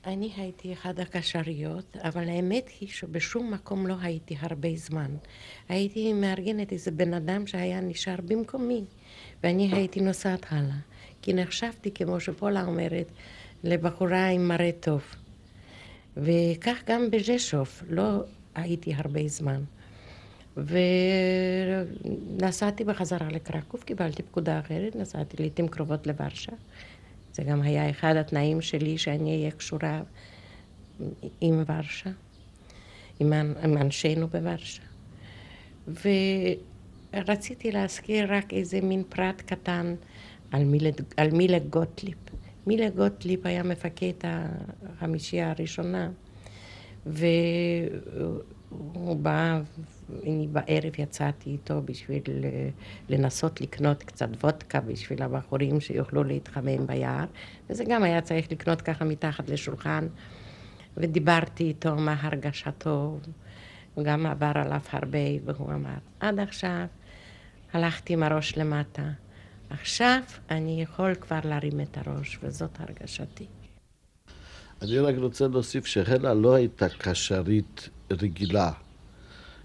אני 0.06 0.32
הייתי 0.36 0.74
אחד 0.74 1.00
הקשריות, 1.00 1.98
אבל 1.98 2.30
האמת 2.30 2.70
היא 2.80 2.90
שבשום 2.90 3.54
מקום 3.54 3.88
לא 3.88 3.96
הייתי 4.02 4.36
הרבה 4.40 4.70
זמן. 4.76 5.12
הייתי 5.70 6.14
מארגנת 6.14 6.72
איזה 6.72 6.92
בן 6.92 7.14
אדם 7.14 7.48
שהיה 7.48 7.82
נשאר 7.82 8.16
במקומי, 8.26 8.84
ואני 9.44 9.74
הייתי 9.74 10.02
נוסעת 10.02 10.46
הלאה. 10.50 10.76
כי 11.22 11.34
נחשבתי, 11.34 11.92
כמו 11.92 12.20
שפולה 12.20 12.66
אומרת, 12.66 13.12
לבחורה 13.64 14.28
עם 14.28 14.48
מראה 14.48 14.72
טוב. 14.80 15.02
וכך 16.18 16.78
גם 16.88 17.12
בז'שוף, 17.12 17.84
לא 17.90 18.24
הייתי 18.56 18.94
הרבה 18.94 19.28
זמן. 19.28 19.64
ונסעתי 22.38 22.84
בחזרה 22.84 23.30
לקרקוב, 23.30 23.82
קיבלתי 23.82 24.24
פקודה 24.24 24.60
אחרת, 24.60 24.96
נסעתי 24.96 25.38
לעיתים 25.40 25.68
קרובות 25.68 26.08
לוורשה. 26.08 26.52
זה 27.34 27.44
גם 27.44 27.62
היה 27.62 27.90
אחד 27.90 28.16
התנאים 28.16 28.62
שלי 28.62 28.98
שאני 28.98 29.36
אהיה 29.38 29.52
קשורה 29.52 30.02
עם 31.42 31.64
ורשה, 31.68 32.10
עם, 33.20 33.34
עם 33.34 33.78
אנשינו 33.78 34.28
בוורשה. 34.28 34.82
ורציתי 37.14 37.72
להזכיר 37.72 38.34
רק 38.34 38.54
איזה 38.54 38.82
מין 38.82 39.04
פרט 39.10 39.42
קטן 39.42 39.96
על 40.52 40.64
מילה, 40.64 40.90
על 41.18 41.32
מילה 41.32 41.60
גוטליב. 41.60 42.18
מילה 42.68 42.90
גוטליב 42.90 43.48
היה 43.48 43.64
מפקד 43.64 44.14
החמישייה 44.84 45.52
הראשונה, 45.52 46.10
והוא 47.06 47.56
בא, 49.16 49.62
אני 50.24 50.48
בערב 50.52 50.94
יצאתי 50.98 51.50
איתו 51.50 51.82
בשביל 51.86 52.24
לנסות 53.10 53.62
לקנות 53.62 54.04
קצת 54.04 54.30
וודקה 54.42 54.82
בשביל 54.82 55.24
הבחורים 55.24 55.80
שיוכלו 55.80 56.24
להתחמם 56.24 56.88
ביער, 56.88 57.26
וזה 57.70 57.84
גם 57.90 58.04
היה 58.04 58.22
צריך 58.22 58.52
לקנות 58.52 58.82
ככה 58.82 59.06
מתחת 59.06 59.50
לשולחן, 59.50 60.08
ודיברתי 60.98 61.64
איתו 61.64 61.96
מה 61.96 62.16
הרגשתו, 62.22 63.20
וגם 63.98 64.26
עבר 64.26 64.52
עליו 64.56 64.82
הרבה, 64.92 65.20
והוא 65.46 65.74
אמר, 65.74 65.98
עד 66.20 66.40
עכשיו 66.40 66.86
הלכתי 67.74 68.14
עם 68.14 68.24
הראש 68.24 68.58
למטה. 68.58 69.10
עכשיו 69.70 70.22
אני 70.52 70.82
יכול 70.82 71.16
כבר 71.16 71.40
להרים 71.44 71.82
את 71.82 71.98
הראש, 71.98 72.40
וזאת 72.44 72.80
הרגשתי. 72.80 73.48
אני 74.84 75.00
רק 75.00 75.16
רוצה 75.18 75.48
להוסיף 75.48 75.86
שהלה 75.86 76.34
לא 76.34 76.54
הייתה 76.54 76.90
קשרית 76.90 77.90
רגילה, 78.12 78.72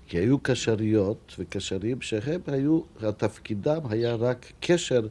כי 0.06 0.18
היו 0.18 0.38
קשריות 0.38 1.34
וקשרים 1.38 2.00
שהם 2.00 2.40
היו, 2.46 2.80
תפקידם 3.16 3.80
היה 3.90 4.14
רק 4.14 4.52
קשר 4.60 5.06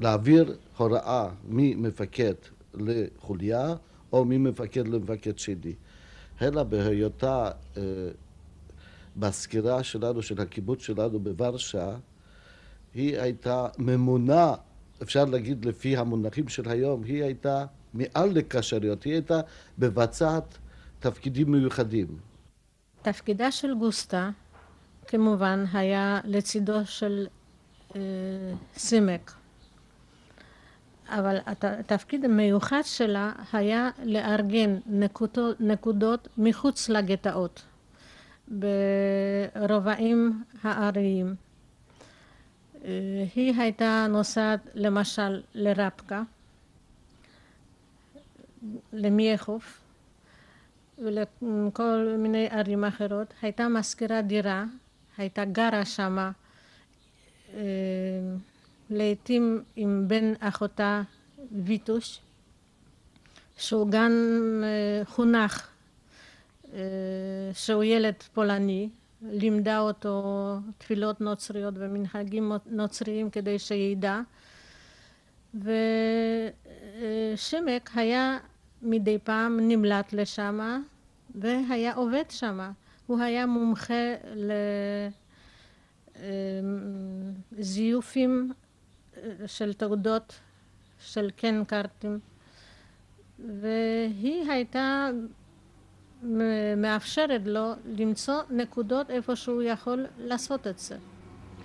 להעביר 0.00 0.56
הוראה 0.76 1.28
ממפקד 1.48 2.34
לחוליה 2.74 3.74
או 4.12 4.24
ממפקד 4.24 4.88
למפקד 4.88 5.38
שני. 5.38 5.74
הלה 6.40 6.64
בהיותה 6.64 7.50
אה, 7.76 7.82
בסקירה 9.16 9.82
שלנו, 9.82 10.22
של 10.22 10.40
הקיבוץ 10.40 10.82
שלנו 10.82 11.20
בוורשה, 11.20 11.96
היא 12.94 13.18
הייתה 13.18 13.68
ממונה, 13.78 14.54
אפשר 15.02 15.24
להגיד 15.24 15.64
לפי 15.64 15.96
המונחים 15.96 16.48
של 16.48 16.68
היום, 16.68 17.04
היא 17.04 17.24
הייתה 17.24 17.64
מעל 17.96 18.30
לקשריות, 18.32 19.02
היא 19.02 19.12
הייתה 19.12 19.40
מבצעת 19.78 20.58
תפקידים 20.98 21.52
מיוחדים. 21.52 22.06
תפקידה 23.02 23.50
של 23.50 23.74
גוסטה, 23.74 24.30
כמובן, 25.06 25.64
היה 25.72 26.20
לצידו 26.24 26.86
של 26.86 27.26
אה, 27.96 28.00
סימק. 28.76 29.32
אבל 31.08 31.36
התפקיד 31.46 32.24
המיוחד 32.24 32.82
שלה 32.84 33.32
היה 33.52 33.90
לארגן 34.04 34.78
נקודות, 34.86 35.60
נקודות 35.60 36.28
מחוץ 36.38 36.88
לגטאות, 36.88 37.62
ברובעים 38.48 40.42
האריים. 40.62 41.34
אה, 42.84 43.24
היא 43.34 43.54
הייתה 43.60 44.06
נוסעת 44.10 44.60
למשל 44.74 45.42
לרפקה, 45.54 46.22
למייחוף 48.92 49.80
ולכל 50.98 52.14
מיני 52.18 52.48
ערים 52.50 52.84
אחרות, 52.84 53.34
הייתה 53.42 53.68
משכירה 53.68 54.22
דירה, 54.22 54.64
הייתה 55.18 55.44
גרה 55.44 55.84
שמה. 55.84 56.30
אה, 57.54 57.60
לעתים 58.90 59.62
עם 59.76 60.04
בן 60.08 60.32
אחותה 60.40 61.02
ויטוש, 61.64 62.20
שהוא 63.56 63.90
גם 63.90 64.12
אה, 64.64 65.04
חונך, 65.04 65.68
שהוא 67.52 67.84
ילד 67.84 68.14
פולני, 68.34 68.88
לימדה 69.22 69.78
אותו 69.78 70.56
תפילות 70.78 71.20
נוצריות 71.20 71.74
ומנהגים 71.76 72.52
נוצריים 72.66 73.30
כדי 73.30 73.58
שידע. 73.58 74.20
ושימק 77.34 77.90
היה 77.94 78.38
מדי 78.82 79.18
פעם 79.24 79.68
נמלט 79.68 80.12
לשם 80.12 80.80
והיה 81.34 81.94
עובד 81.94 82.24
שם. 82.28 82.70
הוא 83.06 83.18
היה 83.18 83.46
מומחה 83.46 84.14
לזיופים 87.52 88.52
של 89.46 89.72
תעודות 89.72 90.34
של 91.00 91.30
קן 91.36 91.64
קארטים 91.64 92.18
והיא 93.60 94.50
הייתה 94.50 95.10
מאפשרת 96.76 97.40
לו 97.44 97.72
למצוא 97.98 98.42
נקודות 98.50 99.10
איפה 99.10 99.36
שהוא 99.36 99.62
יכול 99.62 100.06
לעשות 100.18 100.66
את 100.66 100.78
זה. 100.78 100.96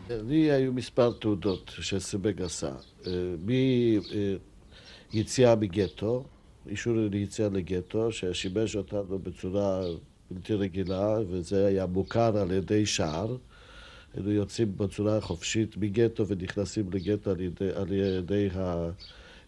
לי 0.09 0.51
היו 0.51 0.73
מספר 0.73 1.11
תעודות 1.11 1.71
שסיבג 1.79 2.41
עשה. 2.41 2.71
אה, 3.07 3.11
מיציאה 5.13 5.55
מגטו, 5.55 6.23
אישור 6.69 6.93
ליציאה 7.11 7.49
לגטו, 7.49 8.11
ששימש 8.11 8.75
אותנו 8.75 9.19
בצורה 9.19 9.81
בלתי 10.31 10.53
רגילה, 10.53 11.17
וזה 11.29 11.65
היה 11.65 11.85
מוכר 11.85 12.37
על 12.37 12.51
ידי 12.51 12.85
שער. 12.85 13.37
היינו 14.13 14.31
יוצאים 14.31 14.77
בצורה 14.77 15.21
חופשית 15.21 15.77
מגטו 15.77 16.27
ונכנסים 16.27 16.89
לגטו 16.91 17.31
על 17.31 17.41
ידי, 17.41 17.69
על 17.75 17.91
ידי 17.91 18.49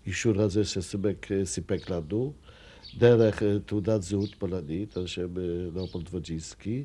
האישור 0.06 0.42
הזה 0.42 0.62
שסיפק 0.66 1.90
לנו. 1.90 2.34
דרך 2.98 3.44
אה, 3.44 3.60
תעודת 3.66 4.02
זהות 4.02 4.36
פולנית 4.36 4.98
על 4.98 5.08
שם 5.08 5.38
אה, 5.38 5.44
לאופולד 5.76 6.10
וג'יסקי, 6.12 6.84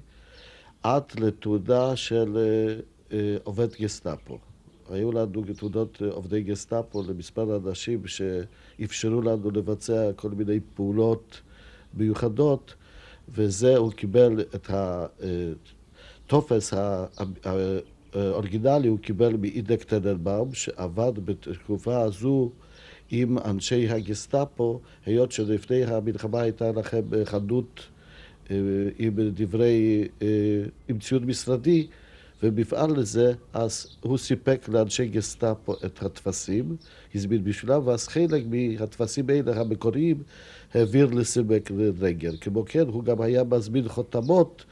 עד 0.82 1.02
לתעודה 1.20 1.96
של 1.96 2.38
אה, 3.12 3.36
עובד 3.44 3.68
גסטאפו. 3.80 4.38
היו 4.90 5.12
לנו 5.12 5.42
תעודות 5.56 6.02
עובדי 6.10 6.42
גסטאפו 6.42 7.02
למספר 7.02 7.56
אנשים 7.56 8.02
שאפשרו 8.06 9.22
לנו 9.22 9.50
לבצע 9.50 10.12
כל 10.16 10.30
מיני 10.30 10.60
פעולות 10.74 11.40
מיוחדות, 11.94 12.74
וזה 13.28 13.76
הוא 13.76 13.92
קיבל 13.92 14.40
את 14.54 14.70
הטופס 16.26 16.74
האוריגינלי 18.14 18.88
הוא 18.88 18.98
קיבל 18.98 19.36
מאידק 19.36 19.82
טננבאום, 19.82 20.54
שעבד 20.54 21.12
בתקופה 21.24 22.00
הזו 22.00 22.50
עם 23.10 23.38
אנשי 23.38 23.88
הגסטאפו, 23.88 24.80
היות 25.06 25.32
שלפני 25.32 25.84
המלחמה 25.84 26.40
הייתה 26.40 26.72
לכם 26.72 27.02
חנות 27.24 27.80
אה, 28.50 28.56
עם 28.98 29.14
דברי, 29.34 30.08
אה, 30.22 30.26
עם 30.88 30.98
ציוד 30.98 31.26
משרדי, 31.26 31.86
ומפעל 32.42 33.00
לזה, 33.00 33.32
אז 33.52 33.96
הוא 34.00 34.18
סיפק 34.18 34.68
לאנשי 34.68 35.06
גסטאפו 35.06 35.74
את 35.86 36.02
הטפסים, 36.02 36.76
הזמין 37.14 37.44
בשבילם, 37.44 37.86
ואז 37.86 38.08
חלק 38.08 38.42
מהטפסים 38.46 39.30
האלה 39.30 39.60
המקוריים 39.60 40.22
העביר 40.74 41.06
לסימק 41.06 41.70
רגל. 42.00 42.36
כמו 42.40 42.64
כן, 42.66 42.88
הוא 42.88 43.04
גם 43.04 43.20
היה 43.20 43.44
מזמין 43.44 43.88
חותמות 43.88 44.64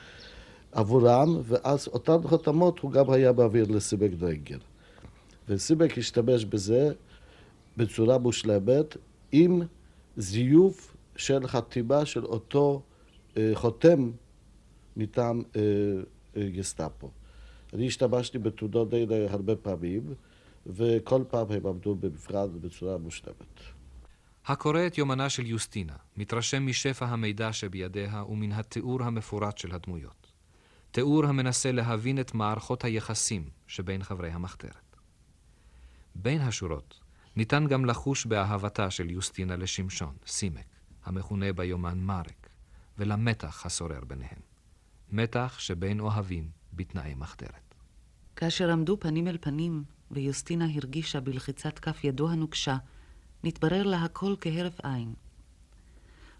עבורם, 0.72 1.40
ואז 1.44 1.88
אותן 1.88 2.16
חותמות 2.24 2.78
הוא 2.78 2.92
גם 2.92 3.10
היה 3.10 3.32
מעביר 3.32 3.66
לסימק 3.68 4.10
רגל. 4.20 4.58
וסימק 5.48 5.98
השתמש 5.98 6.44
בזה 6.44 6.92
בצורה 7.76 8.18
מושלמת, 8.18 8.96
עם 9.32 9.62
זיוף 10.16 10.96
של 11.16 11.46
חתימה 11.46 12.06
של 12.06 12.24
אותו 12.24 12.82
אה, 13.36 13.50
חותם 13.54 14.10
מטעם 14.96 15.42
אה, 15.56 15.62
אה, 16.36 16.48
גסטאפו. 16.48 17.10
אני 17.74 17.86
השתמשתי 17.86 18.38
בתעודות 18.38 18.92
האלה 18.92 19.32
הרבה 19.32 19.56
פעמים, 19.56 20.14
וכל 20.66 21.24
פעם 21.28 21.46
הם 21.50 21.66
עמדו 21.66 21.94
במבחן 21.94 22.60
בצורה 22.60 22.98
מושלמת. 22.98 23.60
הקורא 24.46 24.86
את 24.86 24.98
יומנה 24.98 25.28
של 25.28 25.46
יוסטינה, 25.46 25.96
מתרשם 26.16 26.66
משפע 26.66 27.06
המידע 27.06 27.52
שבידיה 27.52 28.24
ומן 28.28 28.52
התיאור 28.52 29.02
המפורט 29.02 29.58
של 29.58 29.74
הדמויות. 29.74 30.32
תיאור 30.90 31.26
המנסה 31.26 31.72
להבין 31.72 32.20
את 32.20 32.34
מערכות 32.34 32.84
היחסים 32.84 33.48
שבין 33.66 34.02
חברי 34.02 34.30
המחתרת. 34.30 34.96
בין 36.14 36.40
השורות 36.40 37.00
ניתן 37.36 37.66
גם 37.66 37.84
לחוש 37.84 38.26
באהבתה 38.26 38.90
של 38.90 39.10
יוסטינה 39.10 39.56
לשמשון, 39.56 40.14
סימק, 40.26 40.66
המכונה 41.04 41.52
ביומן 41.52 41.98
מארק, 41.98 42.48
ולמתח 42.98 43.66
השורר 43.66 44.00
ביניהם. 44.06 44.40
מתח 45.12 45.56
שבין 45.58 46.00
אוהבים 46.00 46.48
בתנאי 46.76 47.14
מחתרת. 47.14 47.74
כאשר 48.36 48.70
עמדו 48.70 49.00
פנים 49.00 49.28
אל 49.28 49.38
פנים, 49.40 49.84
ויוסטינה 50.10 50.66
הרגישה 50.74 51.20
בלחיצת 51.20 51.78
כף 51.78 52.04
ידו 52.04 52.30
הנוקשה, 52.30 52.76
נתברר 53.44 53.82
לה 53.82 54.04
הכל 54.04 54.34
כהרף 54.40 54.80
עין. 54.80 55.14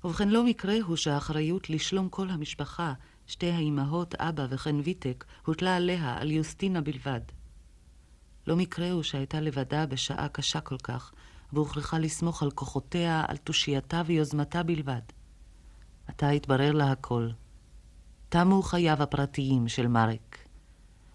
ובכן, 0.05 0.29
לא 0.29 0.45
מקרה 0.45 0.75
הוא 0.83 0.97
שהאחריות 0.97 1.71
לשלום 1.71 2.09
כל 2.09 2.31
המשפחה, 2.31 2.93
שתי 3.27 3.51
האימהות, 3.51 4.15
אבא 4.15 4.47
וכן 4.51 4.77
ויטק, 4.85 5.25
הוטלה 5.47 5.77
עליה, 5.77 6.17
על 6.19 6.31
יוסטינה 6.31 6.81
בלבד. 6.81 7.21
לא 8.47 8.57
מקרה 8.57 8.91
הוא 8.91 9.03
שהייתה 9.03 9.41
לבדה 9.41 9.87
בשעה 9.87 10.29
קשה 10.29 10.61
כל 10.61 10.79
כך, 10.79 11.13
והוכרחה 11.53 11.99
לסמוך 11.99 12.43
על 12.43 12.51
כוחותיה, 12.51 13.25
על 13.29 13.37
תושייתה 13.37 14.03
ויוזמתה 14.07 14.63
בלבד. 14.63 15.01
עתה 16.07 16.29
התברר 16.29 16.73
לה 16.73 16.93
הכל. 16.93 17.29
תמו 18.29 18.63
חייו 18.63 19.03
הפרטיים 19.03 19.69
של 19.69 19.87
מרק. 19.87 20.39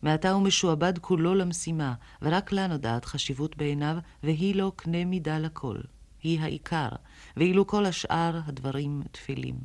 מעתה 0.02 0.32
הוא 0.32 0.42
משועבד 0.42 0.98
כולו 0.98 1.36
למשימה, 1.36 1.94
ורק 2.22 2.52
לה 2.52 2.68
נודעת 2.68 3.06
חשיבות 3.06 3.58
בעיניו, 3.58 3.98
והיא 4.24 4.56
לו 4.56 4.72
קנה 4.72 5.06
מידה 5.06 5.40
לכל. 5.40 5.78
היא 6.24 6.40
העיקר, 6.42 6.90
ואילו 7.38 7.68
כל 7.68 7.86
השאר 7.86 8.40
הדברים 8.46 9.02
תפילים. 9.12 9.56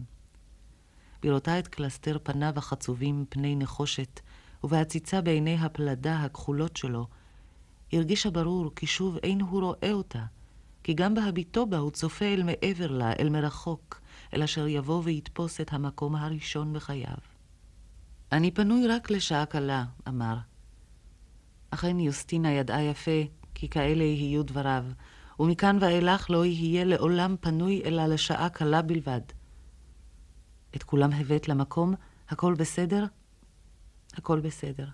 בראותה 1.22 1.58
את 1.58 1.68
קלסתר 1.68 2.18
פניו 2.22 2.52
החצובים 2.56 3.24
פני 3.28 3.56
נחושת, 3.56 4.20
ובהציצה 4.64 5.20
בעיני 5.20 5.56
הפלדה 5.60 6.16
הכחולות 6.22 6.76
שלו, 6.76 7.06
הרגישה 7.92 8.30
ברור 8.30 8.70
כי 8.76 8.86
שוב 8.86 9.16
אין 9.22 9.40
הוא 9.40 9.62
רואה 9.62 9.92
אותה, 9.92 10.24
כי 10.82 10.94
גם 10.94 11.14
בהביטו 11.14 11.66
בה 11.66 11.78
הוא 11.78 11.90
צופה 11.90 12.24
אל 12.24 12.42
מעבר 12.42 12.90
לה, 12.90 13.12
אל 13.12 13.28
מרחוק, 13.28 14.00
אל 14.34 14.42
אשר 14.42 14.66
יבוא 14.66 15.02
ויתפוס 15.04 15.60
את 15.60 15.72
המקום 15.72 16.16
הראשון 16.16 16.72
בחייו. 16.72 17.35
אני 18.32 18.50
פנוי 18.50 18.86
רק 18.86 19.10
לשעה 19.10 19.46
קלה, 19.46 19.84
אמר. 20.08 20.36
אכן 21.70 21.98
יוסטינה 22.00 22.52
ידעה 22.52 22.82
יפה, 22.82 23.20
כי 23.54 23.68
כאלה 23.68 24.04
יהיו 24.04 24.42
דבריו, 24.42 24.84
ומכאן 25.40 25.78
ואילך 25.80 26.30
לא 26.30 26.44
יהיה 26.44 26.84
לעולם 26.84 27.36
פנוי 27.40 27.82
אלא 27.84 28.06
לשעה 28.06 28.48
קלה 28.48 28.82
בלבד. 28.82 29.20
את 30.76 30.82
כולם 30.82 31.12
הבאת 31.12 31.48
למקום? 31.48 31.94
הכל 32.28 32.54
בסדר? 32.54 33.04
הכל 34.14 34.40
בסדר. 34.40 34.88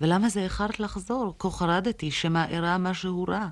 ולמה 0.00 0.28
זה 0.28 0.40
איחרת 0.40 0.80
לחזור? 0.80 1.34
כה 1.38 1.50
חרדתי 1.50 2.10
שמא 2.10 2.44
אירע 2.48 2.78
משהו 2.78 3.24
רע. 3.28 3.48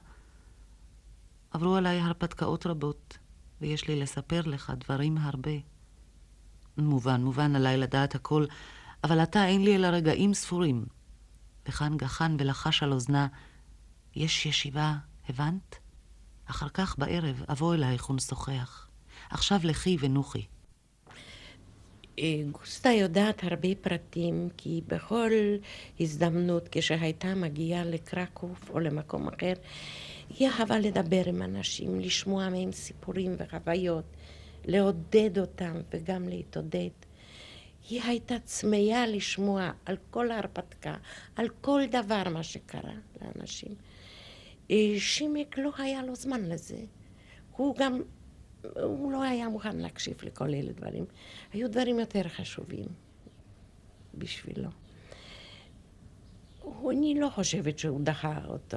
עברו 1.51 1.77
עליי 1.77 2.01
הרפתקאות 2.01 2.67
רבות, 2.67 3.19
ויש 3.61 3.89
לי 3.89 4.01
לספר 4.01 4.41
לך 4.47 4.73
דברים 4.79 5.19
הרבה. 5.19 5.72
מובן, 6.79 7.25
מובן 7.25 7.57
עליי 7.57 7.77
לדעת 7.77 8.15
הכל, 8.15 8.45
אבל 9.05 9.21
עתה 9.21 9.47
אין 9.47 9.65
לי 9.65 9.77
אלא 9.77 9.87
רגעים 9.87 10.35
ספורים. 10.35 10.85
וכאן 11.69 11.97
גחן 11.97 12.37
ולחש 12.39 12.83
על 12.83 12.93
אוזנה, 12.93 13.27
יש 14.17 14.47
ישיבה, 14.47 14.95
הבנת? 15.29 15.77
אחר 16.47 16.69
כך 16.69 16.99
בערב 16.99 17.43
אבוא 17.49 17.75
אלייך 17.75 18.11
ונשוחח. 18.11 18.89
עכשיו 19.31 19.61
לכי 19.65 19.97
ונוחי. 20.01 20.43
אה, 22.19 22.43
גוסטה 22.51 22.89
יודעת 22.89 23.45
הרבה 23.45 23.69
פרטים, 23.81 24.49
כי 24.57 24.81
בכל 24.87 25.31
הזדמנות 26.01 26.69
כשהייתה 26.71 27.35
מגיעה 27.35 27.85
לקרקוב 27.85 28.59
או 28.71 28.81
למקום 28.81 29.29
אחר, 29.29 29.53
היא 30.39 30.49
אהבה 30.49 30.79
לדבר 30.79 31.23
עם 31.27 31.43
אנשים, 31.43 32.01
לשמוע 32.01 32.49
מהם 32.49 32.73
סיפורים 32.73 33.37
וחוויות, 33.39 34.05
לעודד 34.65 35.39
אותם 35.39 35.81
וגם 35.93 36.29
להתעודד. 36.29 36.89
היא 37.91 38.03
הייתה 38.03 38.39
צמאה 38.45 39.07
לשמוע 39.07 39.71
על 39.87 39.97
כל 40.11 40.31
ההרפתקה, 40.31 40.97
על 41.37 41.49
כל 41.61 41.81
דבר 41.91 42.23
מה 42.31 42.43
שקרה 42.43 42.95
לאנשים. 43.23 43.75
אה, 44.71 44.77
שימק 44.99 45.59
לא 45.59 45.71
היה 45.79 46.03
לו 46.03 46.17
זמן 46.17 46.45
לזה. 46.45 46.79
הוא 47.57 47.77
גם 47.77 48.03
הוא 48.83 49.13
לא 49.13 49.23
היה 49.23 49.49
מוכן 49.49 49.77
להקשיב 49.77 50.17
לכל 50.23 50.55
אלה 50.55 50.73
דברים. 50.73 51.05
היו 51.53 51.71
דברים 51.71 51.99
יותר 51.99 52.29
חשובים 52.29 52.87
בשבילו. 54.15 54.69
אני 56.91 57.15
לא 57.21 57.29
חושבת 57.29 57.79
שהוא 57.79 58.01
דחה 58.01 58.39
אותו, 58.47 58.77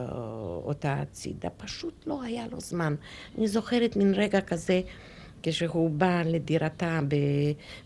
אותה 0.65 0.93
הצידה, 0.93 1.49
פשוט 1.49 2.07
לא 2.07 2.23
היה 2.23 2.47
לו 2.47 2.59
זמן. 2.59 2.95
אני 3.37 3.47
זוכרת 3.47 3.95
מין 3.95 4.13
רגע 4.13 4.41
כזה, 4.41 4.81
כשהוא 5.47 5.89
בא 5.89 6.21
לדירתה 6.25 6.99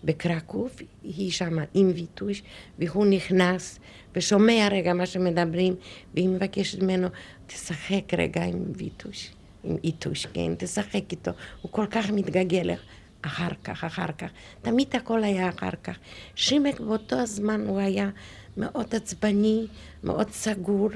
בקרקוב, 0.04 0.76
היא 1.04 1.32
שמה 1.32 1.64
עם 1.74 1.92
ויטוש, 1.96 2.44
והוא 2.80 3.06
נכנס 3.06 3.80
ושומע 4.16 4.68
רגע 4.72 4.94
מה 4.94 5.06
שמדברים, 5.06 5.76
והיא 6.14 6.30
מבקשת 6.30 6.84
ממנו, 6.84 7.08
תשחק 7.48 8.14
רגע 8.18 8.44
עם 8.44 8.64
ויטוש. 8.76 9.32
עם 9.64 9.76
איתוש, 9.84 10.26
כן? 10.26 10.56
תשחק 10.58 11.12
איתו. 11.12 11.32
הוא 11.62 11.72
כל 11.72 11.86
כך 11.90 12.10
מתגעגע 12.10 12.64
לך. 12.64 12.82
אחר 13.22 13.50
כך, 13.64 13.84
אחר 13.84 14.12
כך. 14.18 14.30
תמיד 14.62 14.96
הכל 14.96 15.24
היה 15.24 15.50
אחר 15.50 15.76
כך. 15.84 15.98
שימק 16.36 16.80
באותו 16.80 17.16
הזמן 17.16 17.68
הוא 17.68 17.80
היה 17.80 18.10
מאוד 18.58 18.96
עצבני, 18.96 19.68
מאוד 20.04 20.30
סגור. 20.32 20.90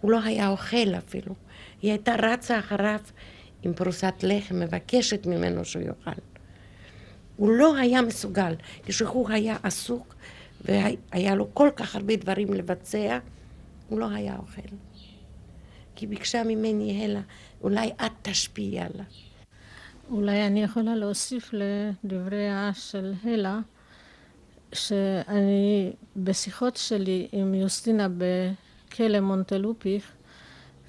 הוא 0.00 0.10
לא 0.10 0.22
היה 0.22 0.48
אוכל 0.48 0.94
אפילו. 0.98 1.34
היא 1.82 1.90
הייתה 1.90 2.14
רצה 2.22 2.58
אחריו 2.58 3.00
עם 3.62 3.74
פרוסת 3.74 4.14
לחם, 4.22 4.60
מבקשת 4.60 5.26
ממנו 5.26 5.64
שהוא 5.64 5.82
יאכל. 5.82 6.20
הוא 7.36 7.50
לא 7.50 7.76
היה 7.76 8.02
מסוגל. 8.02 8.54
כשהוא 8.86 9.28
היה 9.30 9.56
עסוק 9.62 10.14
והיה 10.64 11.34
לו 11.34 11.54
כל 11.54 11.68
כך 11.76 11.96
הרבה 11.96 12.16
דברים 12.16 12.54
לבצע, 12.54 13.18
הוא 13.88 14.00
לא 14.00 14.10
היה 14.10 14.36
אוכל. 14.36 14.76
כי 15.94 16.06
ביקשה 16.06 16.44
ממני 16.44 17.04
הלה, 17.04 17.20
אולי 17.62 17.92
את 18.06 18.12
תשפיעי 18.22 18.78
עליו. 18.78 19.04
אולי 20.10 20.46
אני 20.46 20.62
יכולה 20.62 20.96
להוסיף 20.96 21.50
לדבריה 21.52 22.70
של 22.74 23.12
הלה, 23.24 23.58
שאני 24.72 25.92
בשיחות 26.16 26.76
שלי 26.76 27.28
עם 27.32 27.54
יוסטינה 27.54 28.08
בכלא 28.08 29.20
מונטלופיך, 29.20 30.12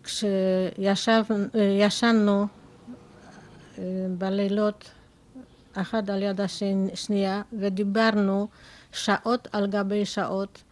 כשישנו 0.04 1.41
אה, 2.41 2.46
בלילות 4.18 4.92
אחד 5.74 6.10
על 6.10 6.24
יד 6.24 6.42
השנייה 6.42 7.42
ודיברנו 7.60 8.48
שעות 8.92 9.48
על 9.52 9.68
גבי 9.68 10.06
שעות, 10.06 10.64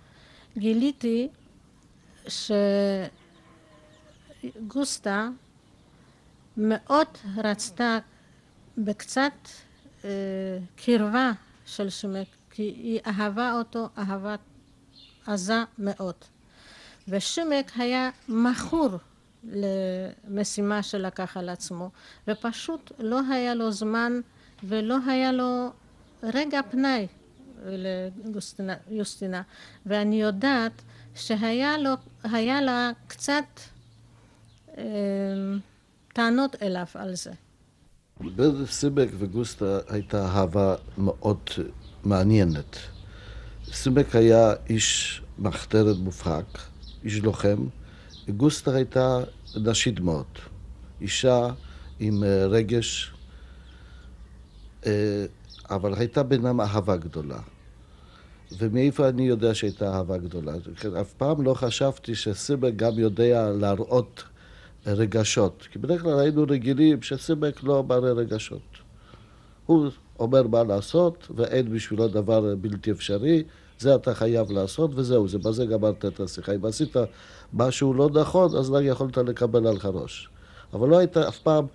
גיליתי 0.57 1.27
שגוסטה 4.57 5.29
מאוד 6.57 7.07
רצתה 7.37 7.97
בקצת 8.77 9.33
אה, 10.05 10.09
קרבה 10.75 11.31
של 11.65 11.89
שמק, 11.89 12.27
כי 12.51 12.61
היא 12.63 12.99
אהבה 13.07 13.53
אותו 13.53 13.89
אהבה 13.97 14.35
עזה 15.27 15.63
מאוד. 15.77 16.15
ושימק 17.07 17.71
היה 17.75 18.09
מכור 18.27 18.89
למשימה 19.43 20.83
שלקח 20.83 21.37
על 21.37 21.49
עצמו, 21.49 21.89
ופשוט 22.27 22.91
לא 22.99 23.19
היה 23.31 23.55
לו 23.55 23.71
זמן 23.71 24.13
ולא 24.63 24.97
היה 25.07 25.31
לו 25.31 25.69
רגע 26.23 26.61
פנאי 26.71 27.07
ליוסטינה. 28.89 29.41
ואני 29.85 30.21
יודעת 30.21 30.81
שהיה 31.15 31.77
לו, 31.77 31.93
לה 32.61 32.91
קצת 33.07 33.43
אה, 34.77 34.83
טענות 36.13 36.55
אליו 36.61 36.85
על 36.93 37.15
זה. 37.15 37.31
בין 38.19 38.65
סימק 38.65 39.09
וגוסטה 39.17 39.79
הייתה 39.87 40.25
אהבה 40.25 40.75
מאוד 40.97 41.49
מעניינת. 42.03 42.77
סימק 43.71 44.15
היה 44.15 44.53
איש 44.69 45.21
מחתרת 45.39 45.97
מובהק, 45.97 46.59
איש 47.03 47.19
לוחם, 47.19 47.67
וגוסטה 48.29 48.75
הייתה 48.75 49.19
נשית 49.55 49.99
מאוד. 49.99 50.25
אישה 51.01 51.49
עם 51.99 52.23
אה, 52.23 52.45
רגש, 52.45 53.13
אה, 54.85 55.25
אבל 55.69 55.93
הייתה 55.93 56.23
בינם 56.23 56.61
אהבה 56.61 56.95
גדולה. 56.95 57.39
ומאיפה 58.57 59.09
אני 59.09 59.27
יודע 59.27 59.55
שהייתה 59.55 59.93
אהבה 59.93 60.17
גדולה? 60.17 60.53
אף 61.01 61.13
פעם 61.13 61.41
לא 61.41 61.53
חשבתי 61.53 62.15
שסימק 62.15 62.75
גם 62.75 62.99
יודע 62.99 63.49
להראות 63.49 64.23
רגשות. 64.87 65.67
כי 65.71 65.79
בדרך 65.79 66.01
כלל 66.01 66.19
היינו 66.19 66.45
רגילים 66.49 67.01
שסימק 67.01 67.63
לא 67.63 67.83
מראה 67.83 68.11
רגשות. 68.11 68.77
הוא 69.65 69.89
אומר 70.19 70.47
מה 70.47 70.63
לעשות, 70.63 71.27
ואין 71.35 71.73
בשבילו 71.73 72.07
דבר 72.07 72.55
בלתי 72.55 72.91
אפשרי, 72.91 73.43
זה 73.79 73.95
אתה 73.95 74.15
חייב 74.15 74.51
לעשות, 74.51 74.91
וזהו, 74.95 75.27
זה 75.27 75.37
בזה 75.37 75.65
גמרת 75.65 76.05
את 76.05 76.19
השיחה. 76.19 76.55
אם 76.55 76.65
עשית 76.65 76.95
משהו 77.53 77.93
לא 77.93 78.09
נכון, 78.09 78.55
אז 78.55 78.71
לא 78.71 78.81
יכולת 78.81 79.17
לקבל 79.17 79.67
עליך 79.67 79.85
ראש. 79.85 80.29
אבל 80.73 80.89
לא 80.89 80.97
היית 80.97 81.17
אף 81.17 81.39
פעם, 81.39 81.65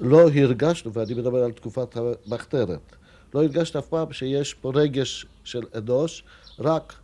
לא 0.00 0.30
הרגשנו, 0.30 0.92
ואני 0.92 1.14
מדבר 1.14 1.44
על 1.44 1.52
תקופת 1.52 1.96
המחתרת, 1.96 2.96
לא 3.34 3.42
הרגשת 3.42 3.76
אף 3.76 3.86
פעם 3.86 4.12
שיש 4.12 4.54
פה 4.54 4.72
רגש 4.74 5.26
של 5.44 5.62
אנוש, 5.74 6.24
רק 6.58 6.94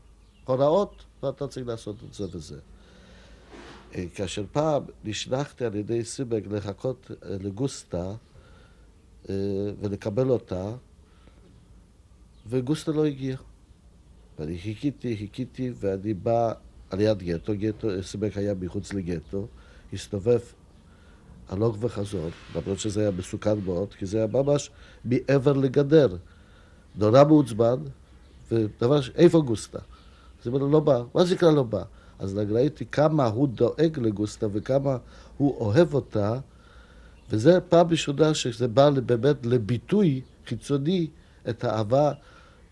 הוראות, 0.44 1.04
ואתה 1.22 1.46
צריך 1.46 1.66
לעשות 1.66 1.96
את 2.08 2.14
זה 2.14 2.24
וזה. 2.32 2.58
אה, 3.94 4.04
כאשר 4.14 4.44
פעם 4.52 4.82
נשלחתי 5.04 5.64
על 5.64 5.74
ידי 5.74 6.04
סיבק 6.04 6.42
לחכות 6.50 7.10
אה, 7.10 7.36
לגוסטה 7.40 8.12
אה, 9.28 9.34
ולקבל 9.80 10.30
אותה, 10.30 10.72
וגוסטה 12.46 12.92
לא 12.92 13.04
הגיע. 13.04 13.36
ואני 14.38 14.58
חיכיתי, 14.58 15.16
חיכיתי, 15.16 15.72
ואני 15.80 16.14
בא 16.14 16.52
על 16.94 17.00
יד 17.00 17.22
גטו, 17.22 17.52
גטו, 17.56 17.88
סיבק 18.02 18.36
היה 18.36 18.54
מחוץ 18.60 18.92
לגטו, 18.92 19.46
הסתובב 19.92 20.40
הלוך 21.48 21.76
וחזור, 21.80 22.28
למרות 22.56 22.78
שזה 22.78 23.00
היה 23.00 23.10
מסוכן 23.10 23.58
מאוד, 23.64 23.94
כי 23.94 24.06
זה 24.06 24.18
היה 24.18 24.26
ממש 24.26 24.70
מעבר 25.04 25.52
לגדר. 25.52 26.16
נורא 26.96 27.24
מעוצבן, 27.24 27.76
ודבר 28.52 29.00
ש... 29.00 29.10
איפה 29.14 29.40
גוסטה? 29.40 29.78
אז 29.78 30.46
הוא 30.46 30.56
אומר, 30.56 30.66
לא 30.66 30.80
בא. 30.80 31.02
מה 31.14 31.24
זה 31.24 31.34
נקרא 31.34 31.50
לא 31.50 31.62
בא? 31.62 31.82
אז 32.18 32.38
ראיתי 32.50 32.86
כמה 32.86 33.26
הוא 33.26 33.48
דואג 33.48 33.98
לגוסטה 33.98 34.46
וכמה 34.52 34.96
הוא 35.36 35.56
אוהב 35.60 35.94
אותה, 35.94 36.38
וזה 37.30 37.60
פעם 37.60 37.88
ראשונה 37.88 38.34
שזה 38.34 38.68
בא 38.68 38.90
באמת 38.90 39.46
לביטוי 39.46 40.20
חיצוני 40.46 41.08
את 41.48 41.64
האהבה 41.64 42.12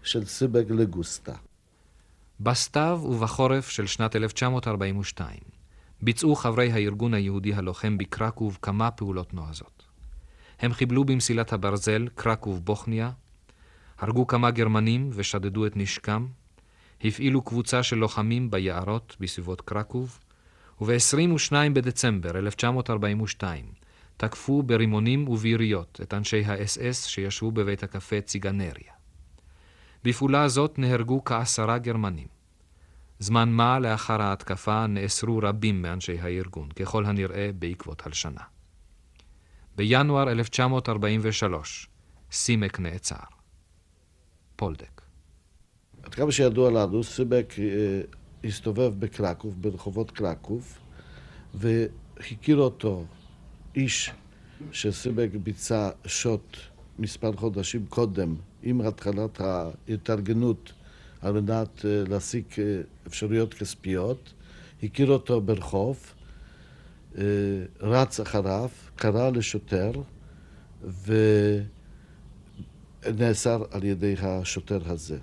של 0.02 0.24
סיבג 0.24 0.72
לגוסטה. 0.72 1.34
בסתיו 2.44 3.00
ובחורף 3.04 3.68
של 3.68 3.86
שנת 3.86 4.16
1942 4.16 5.36
ביצעו 6.00 6.34
חברי 6.34 6.72
הארגון 6.72 7.14
היהודי 7.14 7.54
הלוחם 7.54 7.98
בקרקוב 7.98 8.58
כמה 8.62 8.90
פעולות 8.90 9.34
נועזות. 9.34 9.86
הם 10.60 10.72
חיבלו 10.72 11.04
במסילת 11.04 11.52
הברזל 11.52 12.08
קרקוב-בוכניה, 12.14 13.10
הרגו 13.98 14.26
כמה 14.26 14.50
גרמנים 14.50 15.10
ושדדו 15.12 15.66
את 15.66 15.76
נשקם, 15.76 16.26
הפעילו 17.04 17.42
קבוצה 17.42 17.82
של 17.82 17.96
לוחמים 17.96 18.50
ביערות 18.50 19.16
בסביבות 19.20 19.60
קרקוב, 19.60 20.18
וב-22 20.80 21.52
בדצמבר 21.72 22.38
1942 22.38 23.66
תקפו 24.16 24.62
ברימונים 24.62 25.28
וביריות 25.28 26.00
את 26.02 26.14
אנשי 26.14 26.44
האס-אס 26.44 27.06
שישבו 27.06 27.52
בבית 27.52 27.82
הקפה 27.82 28.20
ציגנריה. 28.20 29.01
בפעולה 30.04 30.42
הזאת 30.42 30.78
נהרגו 30.78 31.24
כעשרה 31.24 31.78
גרמנים. 31.78 32.28
זמן 33.18 33.48
מה 33.48 33.78
לאחר 33.78 34.22
ההתקפה 34.22 34.86
נאסרו 34.86 35.40
רבים 35.42 35.82
מאנשי 35.82 36.18
הארגון, 36.20 36.68
ככל 36.68 37.04
הנראה 37.04 37.50
בעקבות 37.58 38.06
הלשנה. 38.06 38.40
בינואר 39.76 40.32
1943 40.32 41.88
סימק 42.32 42.80
נעצר. 42.80 43.16
פולדק 44.56 45.02
עד 46.02 46.14
כמה 46.14 46.32
שידוע 46.32 46.70
לנו, 46.70 47.04
סימק 47.04 47.58
אה, 47.58 48.00
הסתובב 48.44 48.92
בקרקוב, 48.98 49.62
ברחובות 49.62 50.10
קרקוב, 50.10 50.78
והכיר 51.54 52.56
אותו 52.56 53.04
איש 53.74 54.10
שסימק 54.72 55.30
ביצע 55.42 55.90
שוט 56.06 56.56
מספר 56.98 57.32
חודשים 57.36 57.86
קודם, 57.86 58.34
עם 58.62 58.80
התחלת 58.80 59.40
ההתארגנות 59.40 60.72
על 61.20 61.40
מנת 61.40 61.84
אה, 61.84 62.02
להשיג 62.08 62.44
אה, 62.58 62.80
אפשרויות 63.06 63.54
כספיות, 63.54 64.32
הכיר 64.82 65.10
אותו 65.10 65.40
ברחוב, 65.40 66.14
רץ 67.80 68.20
אחריו, 68.20 68.68
קרא 68.96 69.30
לשוטר 69.30 69.92
ונאסר 73.04 73.64
על 73.70 73.84
ידי 73.84 74.14
השוטר 74.18 74.80
הזה. 74.84 75.18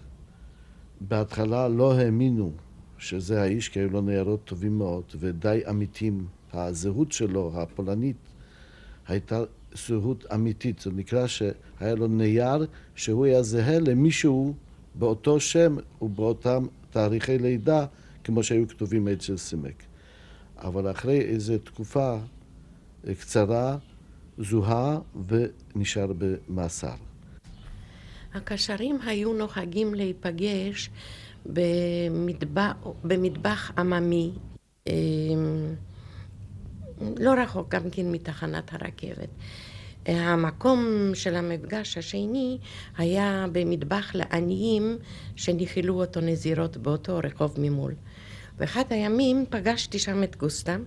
בהתחלה 1.01 1.67
לא 1.67 1.93
האמינו 1.93 2.51
שזה 2.97 3.41
האיש, 3.41 3.69
כי 3.69 3.79
היו 3.79 3.89
לו 3.89 4.01
ניירות 4.01 4.43
טובים 4.43 4.77
מאוד 4.77 5.03
ודי 5.19 5.61
אמיתים. 5.69 6.27
הזהות 6.53 7.11
שלו, 7.11 7.51
הפולנית, 7.55 8.17
הייתה 9.07 9.43
זהות 9.73 10.25
אמיתית. 10.33 10.79
זה 10.79 10.91
נקרא 10.91 11.27
שהיה 11.27 11.95
לו 11.95 12.07
נייר 12.07 12.65
שהוא 12.95 13.25
היה 13.25 13.43
זהה 13.43 13.79
למישהו 13.79 14.53
באותו 14.95 15.39
שם 15.39 15.75
ובאותם 16.01 16.65
תאריכי 16.91 17.37
לידה, 17.37 17.85
כמו 18.23 18.43
שהיו 18.43 18.67
כתובים 18.67 19.07
אצל 19.07 19.37
סימק. 19.37 19.83
אבל 20.57 20.91
אחרי 20.91 21.21
איזו 21.21 21.57
תקופה 21.57 22.17
קצרה, 23.19 23.77
זוהה 24.37 24.99
ונשאר 25.27 26.11
במאסר. 26.17 26.95
הקשרים 28.33 28.97
היו 29.05 29.33
נוהגים 29.33 29.95
להיפגש 29.95 30.89
במטבח, 31.45 32.73
במטבח 33.03 33.71
עממי, 33.77 34.31
אמ, 34.87 34.93
לא 37.19 37.33
רחוק 37.33 37.69
גם 37.69 37.89
כן 37.91 38.11
מתחנת 38.11 38.73
הרכבת. 38.73 39.29
המקום 40.05 41.11
של 41.13 41.35
המפגש 41.35 41.97
השני 41.97 42.57
היה 42.97 43.45
במטבח 43.51 44.11
לעניים 44.15 44.97
שניחלו 45.35 46.01
אותו 46.01 46.21
נזירות 46.21 46.77
באותו 46.77 47.19
רחוב 47.23 47.55
ממול. 47.57 47.93
ואחד 48.57 48.83
הימים 48.89 49.45
פגשתי 49.49 49.99
שם 49.99 50.23
את 50.23 50.35
גוסטה, 50.35 50.77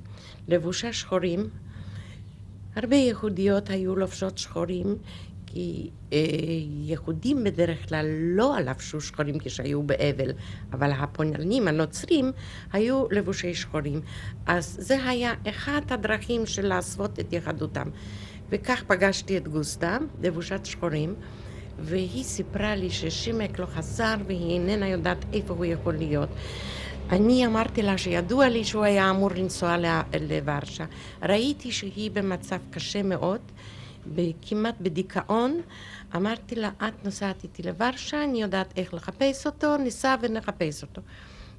לבושה 0.49 0.93
שחורים. 0.93 1.49
הרבה 2.77 2.97
יהודיות 2.97 3.71
היו 3.71 3.97
לובשות 3.97 4.39
שחורים, 4.39 4.97
כי 5.55 5.91
אה, 6.13 6.19
יהודים 6.83 7.45
בדרך 7.45 7.89
כלל 7.89 8.07
לא 8.09 8.57
לבשו 8.65 9.01
שחורים 9.01 9.39
כשהיו 9.39 9.83
באבל, 9.83 10.31
אבל 10.73 10.91
הפולנים 10.93 11.69
הנוצרים 11.69 12.33
היו 12.73 13.05
לבושי 13.11 13.55
שחורים. 13.55 14.01
אז 14.47 14.77
זה 14.81 15.05
היה 15.05 15.33
אחת 15.49 15.93
הדרכים 15.93 16.47
של 16.47 16.67
להסוות 16.67 17.21
את 17.21 17.33
יהדותם. 17.33 17.89
וכך 18.51 18.83
פגשתי 18.87 19.37
את 19.37 19.49
גוסטה, 19.49 19.99
לבושת 20.23 20.67
שחורים, 20.67 21.15
והיא 21.79 22.25
סיפרה 22.25 22.77
לי 22.77 22.91
ששימק 22.91 23.59
לא 23.59 23.67
חזר 23.67 24.15
והיא 24.27 24.51
איננה 24.51 24.89
יודעת 24.89 25.25
איפה 25.33 25.55
הוא 25.55 25.65
יכול 25.65 25.95
להיות. 25.95 26.29
אני 27.11 27.47
אמרתי 27.47 27.83
לה 27.83 27.99
שידוע 27.99 28.49
לי 28.49 28.65
שהוא 28.65 28.85
היה 28.85 29.11
אמור 29.11 29.31
לנסוע 29.31 29.77
לוורשה. 30.21 30.85
ראיתי 31.23 31.73
שהיא 31.73 32.11
במצב 32.11 32.59
קשה 32.71 33.03
מאוד. 33.03 33.41
כמעט 34.43 34.75
בדיכאון, 34.81 35.61
אמרתי 36.17 36.55
לה, 36.55 36.71
את 36.89 37.05
נוסעת 37.05 37.45
איתי 37.45 37.63
לוורשה, 37.63 38.25
אני 38.25 38.43
יודעת 38.43 38.79
איך 38.79 38.95
לחפש 38.95 39.47
אותו, 39.47 39.77
ניסע 39.77 40.17
ונחפש 40.21 40.83
אותו. 40.83 41.03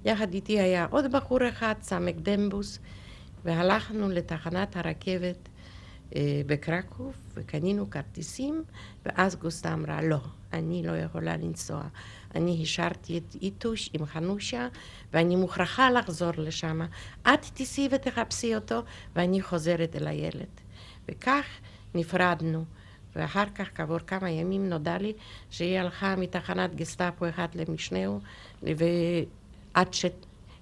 יחד 0.05 0.33
איתי 0.33 0.59
היה 0.59 0.87
עוד 0.89 1.11
בחור 1.11 1.49
אחד, 1.49 1.75
סמק 1.81 2.15
דמבוס, 2.17 2.79
והלכנו 3.45 4.09
לתחנת 4.09 4.75
הרכבת 4.75 5.49
אה, 6.15 6.41
בקרקוב, 6.45 7.13
וקנינו 7.33 7.89
כרטיסים, 7.89 8.63
ואז 9.05 9.35
גוסטה 9.35 9.73
אמרה, 9.73 10.01
לא, 10.01 10.19
אני 10.53 10.83
לא 10.85 10.97
יכולה 10.97 11.37
לנסוע. 11.37 11.83
אני 12.35 12.59
השארתי 12.63 13.17
את 13.17 13.35
איתוש 13.41 13.89
עם 13.93 14.05
חנושה, 14.05 14.67
ואני 15.13 15.35
מוכרחה 15.35 15.91
לחזור 15.91 16.31
לשם. 16.37 16.81
את 17.21 17.45
תיסעי 17.53 17.89
ותחפשי 17.91 18.55
אותו, 18.55 18.81
ואני 19.15 19.41
חוזרת 19.41 19.95
אל 19.95 20.07
הילד. 20.07 20.61
וכך 21.09 21.45
נפרדנו. 21.95 22.65
ואחר 23.15 23.45
כך, 23.55 23.69
כעבור 23.75 23.99
כמה 23.99 24.29
ימים, 24.29 24.69
נודע 24.69 24.97
לי 24.97 25.13
שהיא 25.49 25.79
הלכה 25.79 26.15
מתחנת 26.15 26.75
גסטאפו 26.75 27.29
אחד 27.29 27.47
למשנהו, 27.55 28.19
ועד 28.63 29.93
ש... 29.93 30.05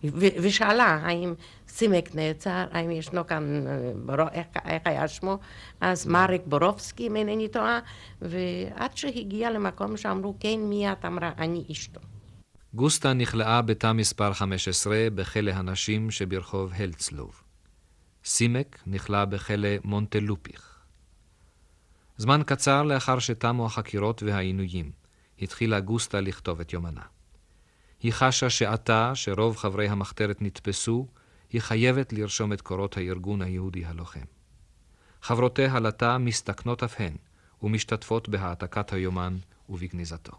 ו- 0.03 0.35
ושאלה 0.41 0.99
האם 1.03 1.33
סימק 1.67 2.15
נעצר, 2.15 2.65
האם 2.71 2.91
ישנו 2.91 3.27
כאן, 3.27 3.65
בור... 4.05 4.29
איך, 4.31 4.47
איך 4.65 4.81
היה 4.85 5.07
שמו, 5.07 5.37
אז 5.81 6.07
מרק 6.07 6.41
בורובסקי, 6.45 7.07
אם 7.07 7.15
אינני 7.15 7.47
טועה, 7.47 7.79
ועד 8.21 8.97
שהגיעה 8.97 9.51
למקום 9.51 9.97
שאמרו, 9.97 10.35
כן, 10.39 10.59
מי 10.59 10.91
את 10.91 11.05
אמרה, 11.05 11.31
אני 11.37 11.63
אשתו. 11.71 11.99
גוסטה 12.73 13.13
נכלאה 13.13 13.61
בתא 13.61 13.91
מספר 13.93 14.33
15 14.33 15.07
בכלא 15.15 15.51
הנשים 15.51 16.11
שברחוב 16.11 16.71
הלצלוב. 16.75 17.43
סימק 18.25 18.79
נכלא 18.87 19.25
בכלא 19.25 19.69
מונטלופיך. 19.83 20.70
זמן 22.21 22.41
קצר 22.45 22.83
לאחר 22.83 23.19
שתמו 23.19 23.65
החקירות 23.65 24.23
והעינויים, 24.23 24.91
התחילה 25.41 25.79
גוסטה 25.79 26.21
לכתוב 26.21 26.59
את 26.59 26.73
יומנה. 26.73 27.01
היא 28.03 28.13
חשה 28.13 28.49
שעתה, 28.49 29.11
שרוב 29.15 29.57
חברי 29.57 29.87
המחתרת 29.87 30.41
נתפסו, 30.41 31.07
היא 31.49 31.61
חייבת 31.61 32.13
לרשום 32.13 32.53
את 32.53 32.61
קורות 32.61 32.97
הארגון 32.97 33.41
היהודי 33.41 33.85
הלוחם. 33.85 34.25
חברותיה 35.21 35.79
לתא 35.79 36.17
מסתכנות 36.17 36.83
אף 36.83 36.95
הן, 36.99 37.15
ומשתתפות 37.63 38.29
בהעתקת 38.29 38.93
היומן 38.93 39.37
ובגניזתו. 39.69 40.33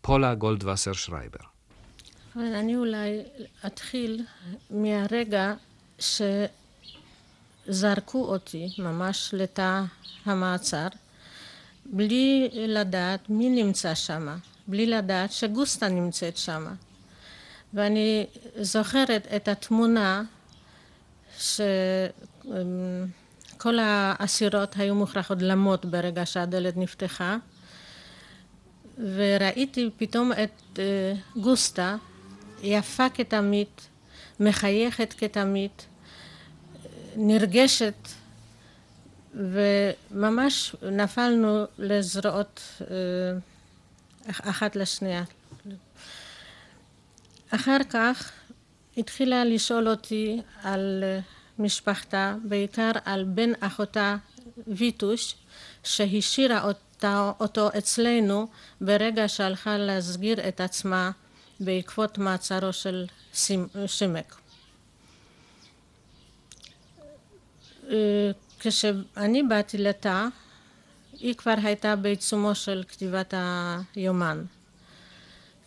פולה 0.00 0.34
גולדווסר 0.34 0.92
שרייבר. 0.92 1.44
אני 2.36 2.76
אולי 2.76 3.22
אתחיל 3.66 4.24
מהרגע 4.70 5.54
שזרקו 7.66 8.24
אותי 8.24 8.68
ממש 8.78 9.30
לתא 9.32 9.82
המעצר, 10.24 10.86
בלי 11.86 12.48
לדעת 12.52 13.30
מי 13.30 13.50
נמצא 13.62 13.94
שם. 13.94 14.28
בלי 14.66 14.86
לדעת 14.86 15.32
שגוסטה 15.32 15.88
נמצאת 15.88 16.36
שם. 16.36 16.66
ואני 17.74 18.26
זוכרת 18.56 19.26
את 19.36 19.48
התמונה 19.48 20.22
שכל 21.38 21.78
האסירות 23.78 24.76
היו 24.76 24.94
מוכרחות 24.94 25.42
למות 25.42 25.84
ברגע 25.84 26.26
שהדלת 26.26 26.76
נפתחה, 26.76 27.36
וראיתי 28.98 29.90
פתאום 29.96 30.32
את 30.32 30.78
אה, 30.78 31.12
גוסטה, 31.36 31.96
יפה 32.62 33.08
כתמיד, 33.08 33.66
מחייכת 34.40 35.14
כתמיד, 35.18 35.70
נרגשת, 37.16 38.08
וממש 39.34 40.76
נפלנו 40.82 41.64
לזרועות 41.78 42.60
אה, 42.80 42.86
אחת 44.28 44.76
לשנייה. 44.76 45.22
אחר 47.50 47.78
כך 47.90 48.32
התחילה 48.96 49.44
לשאול 49.44 49.88
אותי 49.88 50.40
על 50.62 51.04
משפחתה, 51.58 52.34
בעיקר 52.44 52.90
על 53.04 53.24
בן 53.24 53.52
אחותה 53.60 54.16
ויטוש, 54.66 55.34
שהשאירה 55.84 56.64
אותה, 56.64 57.32
אותו 57.40 57.68
אצלנו 57.78 58.46
ברגע 58.80 59.28
שהלכה 59.28 59.78
להסגיר 59.78 60.48
את 60.48 60.60
עצמה 60.60 61.10
בעקבות 61.60 62.18
מעצרו 62.18 62.72
של 62.72 63.06
שימק. 63.86 64.39
כשאני 68.60 69.42
באתי 69.42 69.78
לתא, 69.78 70.26
היא 71.12 71.34
כבר 71.34 71.54
הייתה 71.62 71.96
בעיצומו 71.96 72.54
של 72.54 72.84
כתיבת 72.88 73.34
היומן. 73.94 74.44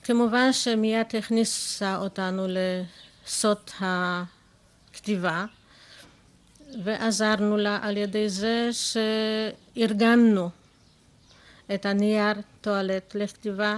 כמובן 0.03 0.53
שמיד 0.53 1.05
הכניסה 1.17 1.97
אותנו 1.97 2.47
לסוד 2.47 3.57
הכתיבה 3.79 5.45
ועזרנו 6.83 7.57
לה 7.57 7.79
על 7.81 7.97
ידי 7.97 8.29
זה 8.29 8.69
שארגנו 8.71 10.49
את 11.73 11.85
הנייר 11.85 12.33
טואלט 12.61 13.15
לכתיבה. 13.15 13.77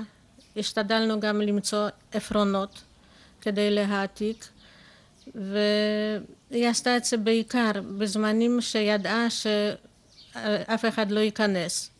השתדלנו 0.57 1.19
גם 1.19 1.41
למצוא 1.41 1.87
עפרונות 2.13 2.81
כדי 3.41 3.71
להעתיק 3.71 4.47
והיא 6.55 6.67
עשתה 6.67 6.97
את 6.97 7.05
זה 7.05 7.17
בעיקר 7.17 7.71
בזמנים 7.97 8.61
שידעה 8.61 9.29
ש... 9.29 9.47
אף 10.65 10.85
אחד 10.85 11.11
לא 11.11 11.19
ייכנס. 11.19 11.91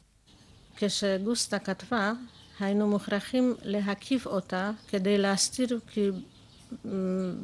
כשגוסטה 0.76 1.60
כתבה, 1.60 2.14
היינו 2.60 2.88
מוכרחים 2.88 3.56
להקיף 3.64 4.28
אותה 4.28 4.72
כדי 4.88 5.18
להסתיר 5.18 5.80
כי 5.88 6.10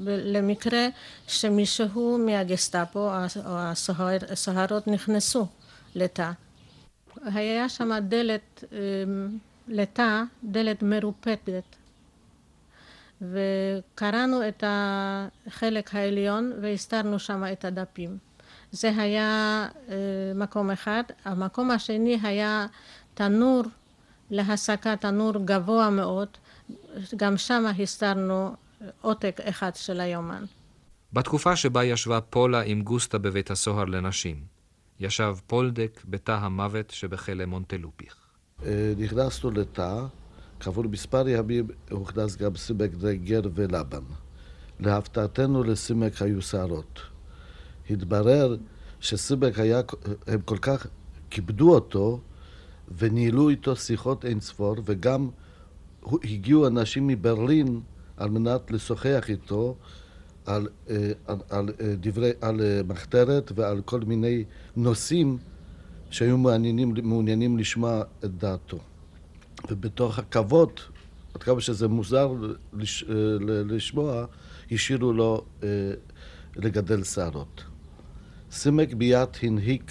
למקרה 0.08 0.88
שמישהו 1.28 2.18
מהגסטאפו 2.26 3.10
או 3.46 3.58
הסוהרות 4.30 4.88
נכנסו 4.88 5.48
לתא. 5.96 6.32
היה 7.26 7.70
שם 7.70 7.92
דלת 8.02 8.64
לתא, 9.68 10.24
דלת 10.44 10.84
מרופטת, 10.84 11.64
וקראנו 13.22 14.48
את 14.48 14.64
החלק 14.68 15.96
העליון 15.96 16.52
והסתרנו 16.62 17.20
שם 17.20 17.44
את 17.52 17.66
הדפים. 17.66 18.18
זה 18.72 18.92
היה 18.98 19.68
אה, 19.90 19.96
מקום 20.36 20.72
אחד. 20.72 21.04
המקום 21.26 21.72
השני 21.72 22.20
היה 22.24 22.66
תנור 23.14 23.64
להסקה, 24.30 24.96
תנור 24.96 25.34
גבוה 25.46 25.90
מאוד. 25.90 26.28
גם 27.16 27.38
שם 27.38 27.66
הסתרנו 27.80 28.56
עותק 29.02 29.40
אחד 29.44 29.72
של 29.76 30.00
היומן. 30.00 30.44
בתקופה 31.14 31.56
שבה 31.56 31.84
ישבה 31.84 32.22
פולה 32.22 32.62
עם 32.62 32.82
גוסטה 32.82 33.18
בבית 33.18 33.52
הסוהר 33.52 33.86
לנשים, 33.86 34.44
ישב 35.00 35.36
פולדק 35.48 36.02
בתא 36.06 36.32
המוות 36.32 36.90
שבכלא 36.90 37.46
מונטלופיך. 37.46 38.16
אה, 38.66 38.94
נכנסנו 38.98 39.52
לתא, 39.52 40.06
כעבור 40.62 40.84
מספר 40.84 41.30
ימים 41.30 41.68
הוכנס 41.92 42.36
גם 42.36 42.56
סימק 42.56 42.92
דגר 42.94 43.42
ולבן. 43.56 44.04
להפתעתנו 44.80 45.64
לסימק 45.64 46.22
היו 46.22 46.42
שערות. 46.42 47.00
התברר 47.90 48.58
שסיבק 49.00 49.60
היה, 49.60 49.82
הם 50.28 50.42
כל 50.42 50.58
כך 50.58 50.88
כיבדו 51.30 51.74
אותו 51.74 52.20
וניהלו 52.98 53.50
איתו 53.50 53.76
שיחות 53.76 54.26
אין 54.26 54.40
ספור, 54.40 54.76
וגם 54.86 55.30
הגיעו 56.24 56.68
אנשים 56.68 57.08
מברלין 57.08 57.82
על 58.18 58.30
מנת 58.30 58.72
לשוחח 58.72 59.26
איתו 59.30 59.76
על, 60.46 60.68
אה, 60.90 61.12
על, 61.28 61.38
על, 61.50 61.70
אה, 61.82 61.96
דברי, 62.00 62.32
על 62.42 62.62
אה, 62.62 62.82
מחתרת 62.88 63.52
ועל 63.56 63.82
כל 63.86 64.00
מיני 64.00 64.44
נושאים 64.76 65.38
שהיו 66.10 66.38
מעניינים, 66.38 66.94
מעוניינים 67.04 67.58
לשמוע 67.58 68.02
את 68.26 68.38
דעתו. 68.38 68.80
ובתוך 69.70 70.20
הכבוד, 70.20 70.72
עד 71.34 71.44
כמה 71.44 71.62
שזה 71.62 71.88
מוזר 71.88 72.34
לש, 72.74 73.04
לשמוע, 73.40 74.26
השאירו 74.72 75.14
לו 75.14 75.46
לגדל 76.56 77.04
שערות. 77.04 77.64
סמק 78.52 78.94
ביאת 78.94 79.38
הנהיג 79.44 79.84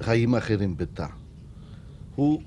חיים 0.00 0.34
אחרים 0.34 0.76
בתא. 0.76 1.06
הוא 2.14 2.42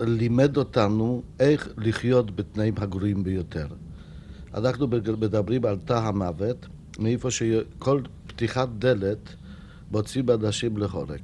לימד 0.00 0.56
אותנו 0.56 1.22
איך 1.40 1.68
לחיות 1.78 2.36
בתנאים 2.36 2.74
הגרועים 2.76 3.24
ביותר. 3.24 3.66
אנחנו 4.54 4.88
מדברים 5.18 5.64
על 5.64 5.78
תא 5.84 5.92
המוות, 5.92 6.66
מאיפה 6.98 7.30
שכל 7.30 8.00
פתיחת 8.26 8.68
דלת 8.78 9.34
מוצאים 9.90 10.30
אנשים 10.30 10.76
להורג. 10.76 11.22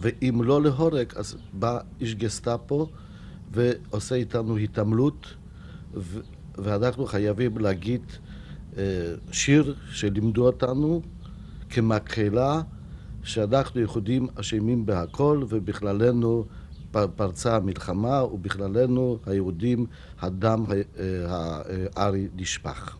ואם 0.00 0.42
לא 0.44 0.62
להורג, 0.62 1.12
אז 1.16 1.36
בא 1.52 1.78
איש 2.00 2.14
גסטאפו 2.14 2.86
ועושה 3.52 4.14
איתנו 4.14 4.56
התעמלות, 4.56 5.26
ואנחנו 6.58 7.06
חייבים 7.06 7.58
להגיד 7.58 8.02
אה, 8.76 8.82
שיר 9.32 9.74
שלימדו 9.90 10.46
אותנו 10.46 11.02
כמקהלה 11.70 12.60
שאנחנו 13.22 13.80
יהודים 13.80 14.26
אשמים 14.34 14.86
בהכל 14.86 15.44
ובכללנו 15.48 16.44
פרצה 16.90 17.56
המלחמה 17.56 18.24
ובכללנו 18.24 19.18
היהודים 19.26 19.86
הדם 20.20 20.64
אה, 20.68 21.86
הארי 21.96 22.28
נשפך. 22.36 22.96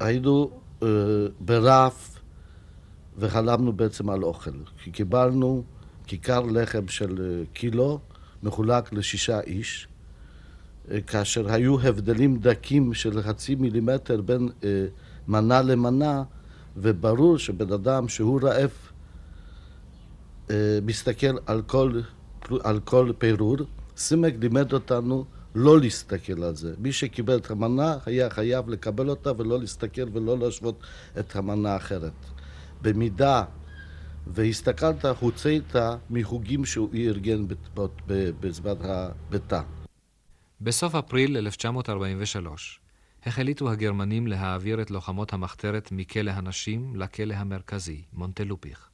היינו 0.00 0.50
אה, 0.82 0.88
ברף 1.40 2.13
וחלמנו 3.18 3.72
בעצם 3.72 4.10
על 4.10 4.22
אוכל, 4.22 4.50
כי 4.82 4.90
קיבלנו 4.90 5.62
כיכר 6.06 6.40
לחם 6.40 6.88
של 6.88 7.20
אה, 7.20 7.44
קילו, 7.52 7.98
מחולק 8.42 8.92
לשישה 8.92 9.40
איש, 9.40 9.88
אה, 10.90 11.00
כאשר 11.00 11.52
היו 11.52 11.80
הבדלים 11.80 12.38
דקים 12.38 12.94
של 12.94 13.22
חצי 13.22 13.54
מילימטר 13.54 14.20
בין 14.20 14.48
אה, 14.64 14.86
מנה 15.28 15.62
למנה, 15.62 16.22
וברור 16.76 17.38
שבן 17.38 17.72
אדם 17.72 18.08
שהוא 18.08 18.40
רעב 18.42 18.70
מסתכל 20.82 21.36
על 21.46 21.62
כל, 21.62 22.00
על 22.62 22.80
כל 22.80 23.12
פירור. 23.18 23.56
סימק 23.96 24.34
לימד 24.40 24.72
אותנו 24.72 25.24
לא 25.54 25.80
להסתכל 25.80 26.42
על 26.42 26.56
זה. 26.56 26.74
מי 26.78 26.92
שקיבל 26.92 27.36
את 27.36 27.50
המנה 27.50 27.96
היה 28.06 28.30
חייב 28.30 28.68
לקבל 28.68 29.10
אותה 29.10 29.32
ולא 29.36 29.60
להסתכל 29.60 30.02
ולא 30.12 30.38
להשוות 30.38 30.78
את 31.18 31.36
המנה 31.36 31.72
האחרת. 31.72 32.12
במידה 32.84 33.44
והסתכלת, 34.26 35.04
הוצאת 35.04 35.76
מחוגים 36.10 36.64
שהוא 36.64 36.94
ארגן 36.94 37.44
בזמן 38.40 38.72
הביתה. 38.82 39.62
בסוף 40.60 40.94
אפריל 40.94 41.36
1943 41.36 42.80
החליטו 43.26 43.70
הגרמנים 43.70 44.26
להעביר 44.26 44.82
את 44.82 44.90
לוחמות 44.90 45.32
המחתרת 45.32 45.88
מכלא 45.92 46.30
הנשים 46.30 46.96
לכלא 46.96 47.34
המרכזי, 47.34 48.02
מונטלופיך. 48.12 48.88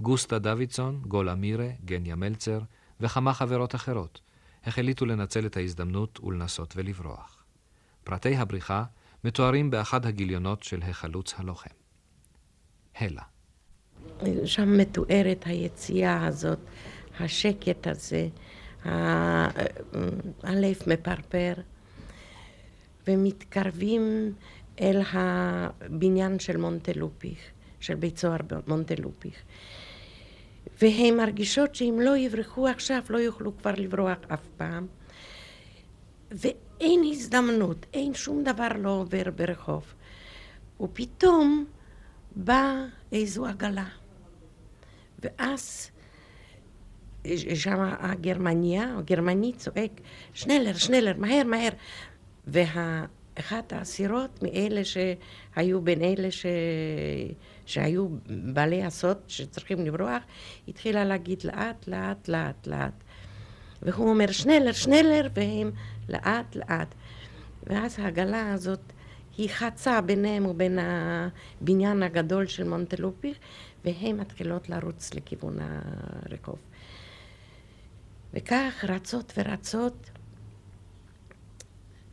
גוסטה 0.00 0.38
דוידסון, 0.38 1.02
גולה 1.06 1.34
מירה, 1.34 1.68
גניה 1.84 2.16
מלצר 2.16 2.60
וכמה 3.00 3.34
חברות 3.34 3.74
אחרות 3.74 4.20
החליטו 4.64 5.06
לנצל 5.06 5.46
את 5.46 5.56
ההזדמנות 5.56 6.20
ולנסות 6.24 6.74
ולברוח. 6.76 7.44
פרטי 8.04 8.36
הבריחה 8.36 8.84
מתוארים 9.24 9.70
באחד 9.70 10.06
הגיליונות 10.06 10.62
של 10.62 10.82
החלוץ 10.82 11.34
הלוחם. 11.38 11.85
הלה 13.00 13.22
שם 14.44 14.78
מתוארת 14.78 15.42
היציאה 15.46 16.26
הזאת, 16.26 16.58
השקט 17.20 17.86
הזה, 17.86 18.28
הלב 20.42 20.76
מפרפר, 20.86 21.52
ומתקרבים 23.08 24.32
אל 24.80 25.00
הבניין 25.12 26.38
של 26.38 26.56
מונטלופיך, 26.56 27.38
של 27.80 27.94
בית 27.94 28.18
סוהר 28.18 28.36
מונטלופיך. 28.66 29.34
והן 30.82 31.16
מרגישות 31.16 31.74
שאם 31.74 31.98
לא 32.02 32.16
יברחו 32.16 32.68
עכשיו, 32.68 33.02
לא 33.10 33.18
יוכלו 33.18 33.56
כבר 33.58 33.72
לברוח 33.76 34.18
אף 34.28 34.46
פעם. 34.56 34.86
ואין 36.30 37.00
הזדמנות, 37.10 37.86
אין 37.94 38.14
שום 38.14 38.44
דבר 38.44 38.68
לא 38.78 38.90
עובר 38.90 39.30
ברחוב. 39.36 39.84
ופתאום 40.80 41.64
באה 42.36 42.84
איזו 43.12 43.46
עגלה. 43.46 43.88
ואז 45.18 45.90
שם 47.54 47.78
הגרמניה, 47.80 48.94
הגרמני 48.98 49.52
צועק, 49.52 50.00
שנלר, 50.34 50.74
שנלר, 50.74 51.14
מהר, 51.18 51.42
מהר. 51.44 51.68
ואחת 52.46 53.72
האסירות 53.72 54.42
מאלה 54.42 54.80
שהיו 54.84 55.80
בין 55.80 56.02
אלה 56.02 56.30
ש... 56.30 56.46
שהיו 57.66 58.08
בעלי 58.26 58.82
הסוד 58.82 59.18
שצריכים 59.28 59.86
לברוח, 59.86 60.22
התחילה 60.68 61.04
להגיד 61.04 61.44
לאט, 61.44 61.88
לאט, 61.88 62.28
לאט, 62.28 62.66
לאט. 62.66 63.04
והוא 63.82 64.08
אומר 64.08 64.32
שנלר, 64.32 64.72
שנלר, 64.72 65.28
והם 65.34 65.70
לאט, 66.08 66.56
לאט. 66.56 66.94
ואז 67.66 67.98
העגלה 67.98 68.52
הזאת, 68.52 68.92
היא 69.38 69.48
חצה 69.48 70.00
ביניהם 70.00 70.46
ובין 70.46 70.78
הבניין 70.78 72.02
הגדול 72.02 72.46
של 72.46 72.68
מונטלופיך, 72.68 73.38
והן 73.84 74.16
מתחילות 74.16 74.68
לרוץ 74.68 75.14
לכיוון 75.14 75.58
הרחוב. 75.60 76.58
וכך 78.34 78.84
רצות 78.88 79.32
ורצות 79.36 80.10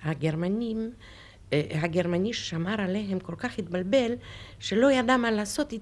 הגרמנים, 0.04 0.92
אה, 1.54 1.62
הגרמני 1.72 2.34
ששמר 2.34 2.82
עליהם 2.82 3.20
כל 3.20 3.36
כך 3.38 3.60
התבלבל, 3.60 4.14
שלא 4.60 4.92
ידע 4.92 5.18
מה 5.18 5.32
לעשות, 5.32 5.74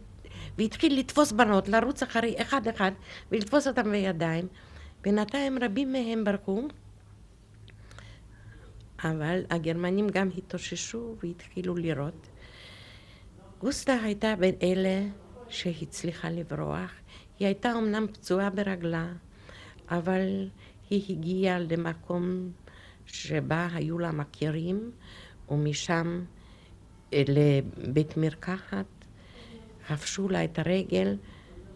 והתחיל 0.58 1.00
לתפוס 1.00 1.32
בנות, 1.32 1.70
לרוץ 1.70 2.04
אחרי 2.04 2.36
אחד 2.42 2.68
אחד 2.68 2.92
ולתפוס 3.32 3.68
אותם 3.68 3.92
בידיים. 3.92 4.48
בינתיים 5.02 5.58
רבים 5.62 5.92
מהם 5.92 6.24
ברחו, 6.24 6.68
אבל 9.04 9.44
הגרמנים 9.50 10.08
גם 10.10 10.30
התאוששו 10.38 11.16
והתחילו 11.24 11.76
לירות. 11.76 12.28
גוסטה 13.60 13.94
הייתה 13.94 14.36
בין 14.40 14.56
אלה 14.64 15.08
שהצליחה 15.50 16.30
לברוח. 16.30 16.92
היא 17.40 17.46
הייתה 17.46 17.74
אמנם 17.78 18.08
פצועה 18.14 18.50
ברגלה, 18.50 19.08
אבל 19.90 20.50
היא 20.90 21.04
הגיעה 21.10 21.60
למקום 21.60 22.52
שבה 23.06 23.68
היו 23.74 24.00
לה 24.00 24.12
מכירים, 24.12 24.92
ומשם 25.50 26.24
אה, 27.14 27.24
לבית 27.28 28.18
מרקחת, 28.18 28.86
חפשו 29.88 30.30
לה 30.30 30.44
את 30.44 30.60
הרגל, 30.60 31.18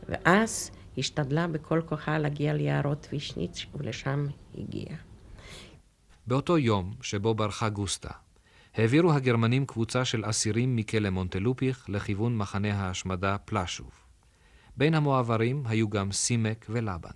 ואז 0.10 0.72
השתדלה 0.98 1.48
בכל 1.48 1.82
כוחה 1.86 2.18
להגיע 2.18 2.54
ליערות 2.54 3.08
וישניץ, 3.12 3.66
ולשם 3.76 4.28
הגיעה. 4.58 4.98
באותו 6.28 6.58
יום 6.58 6.94
שבו 7.02 7.36
ברחה 7.36 7.70
גוסטה, 7.70 8.10
העבירו 8.74 9.14
הגרמנים 9.14 9.66
קבוצה 9.66 10.06
של 10.06 10.30
אסירים 10.30 10.76
מכלא 10.76 11.10
מונטלופיך 11.10 11.86
לכיוון 11.90 12.38
מחנה 12.38 12.74
ההשמדה 12.74 13.38
פלשוב. 13.38 13.92
בין 14.78 14.94
המועברים 14.94 15.64
היו 15.66 15.90
גם 15.90 16.12
סימק 16.12 16.66
ולבן. 16.70 17.10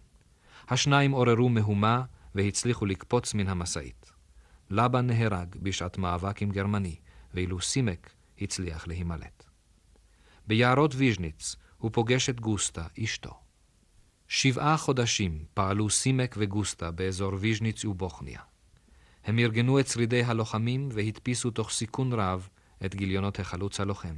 השניים 0.70 1.12
עוררו 1.12 1.50
מהומה 1.50 2.04
והצליחו 2.36 2.86
לקפוץ 2.86 3.34
מן 3.34 3.48
המשאית. 3.48 4.12
לבן 4.70 5.08
נהרג 5.08 5.56
בשעת 5.56 5.98
מאבק 5.98 6.42
עם 6.42 6.52
גרמני, 6.52 6.96
ואילו 7.34 7.62
סימק 7.62 8.10
הצליח 8.42 8.88
להימלט. 8.88 9.46
ביערות 10.48 10.96
ויז'ניץ 10.96 11.56
הוא 11.78 11.92
פוגש 11.94 12.30
את 12.30 12.40
גוסטה, 12.40 12.88
אשתו. 13.04 13.40
שבעה 14.28 14.78
חודשים 14.78 15.46
פעלו 15.54 15.90
סימק 15.90 16.36
וגוסטה 16.38 16.92
באזור 16.92 17.34
ויז'ניץ 17.40 17.86
ובוכניה. 17.86 18.42
הם 19.30 19.40
ארגנו 19.40 19.80
את 19.80 19.88
שרידי 19.88 20.24
הלוחמים 20.24 20.90
והדפיסו 20.92 21.52
תוך 21.52 21.72
סיכון 21.72 22.14
רב 22.14 22.50
את 22.86 22.96
גיליונות 22.96 23.40
החלוץ 23.40 23.80
הלוחם, 23.80 24.16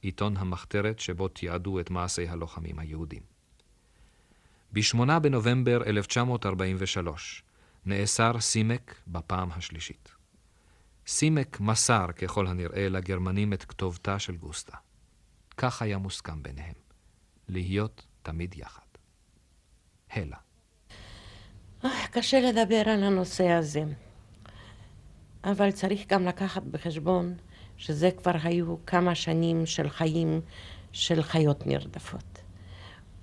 עיתון 0.00 0.36
המחתרת 0.36 0.98
שבו 0.98 1.28
תיעדו 1.28 1.80
את 1.80 1.90
מעשי 1.90 2.28
הלוחמים 2.28 2.78
היהודים. 2.78 3.22
ב-8 4.72 5.18
בנובמבר 5.18 5.82
1943 5.86 7.42
נאסר 7.86 8.40
סימק 8.40 8.94
בפעם 9.06 9.48
השלישית. 9.52 10.08
סימק 11.06 11.60
מסר 11.60 12.06
ככל 12.16 12.46
הנראה 12.46 12.88
לגרמנים 12.88 13.52
את 13.52 13.64
כתובתה 13.64 14.18
של 14.18 14.36
גוסטה. 14.36 14.76
כך 15.56 15.82
היה 15.82 15.98
מוסכם 15.98 16.42
ביניהם, 16.42 16.74
להיות 17.48 18.06
תמיד 18.22 18.54
יחד. 18.58 18.80
הלה. 20.10 20.38
קשה 22.10 22.40
לדבר 22.40 22.82
על 22.86 23.02
הנושא 23.02 23.48
הזה. 23.48 23.84
אבל 25.44 25.70
צריך 25.70 26.06
גם 26.08 26.24
לקחת 26.24 26.62
בחשבון 26.62 27.34
שזה 27.76 28.10
כבר 28.10 28.34
היו 28.42 28.76
כמה 28.86 29.14
שנים 29.14 29.66
של 29.66 29.88
חיים 29.88 30.40
של 30.92 31.22
חיות 31.22 31.66
נרדפות. 31.66 32.38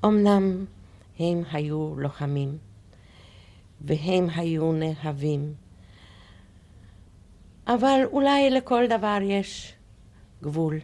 אמנם 0.05 0.65
הם 1.19 1.43
היו 1.51 1.95
לוחמים, 1.97 2.57
והם 3.81 4.27
היו 4.29 4.71
נאהבים, 4.71 5.53
אבל 7.67 8.01
אולי 8.11 8.49
לכל 8.49 8.83
דבר 8.89 9.17
יש 9.21 9.73
גבול. 10.43 10.79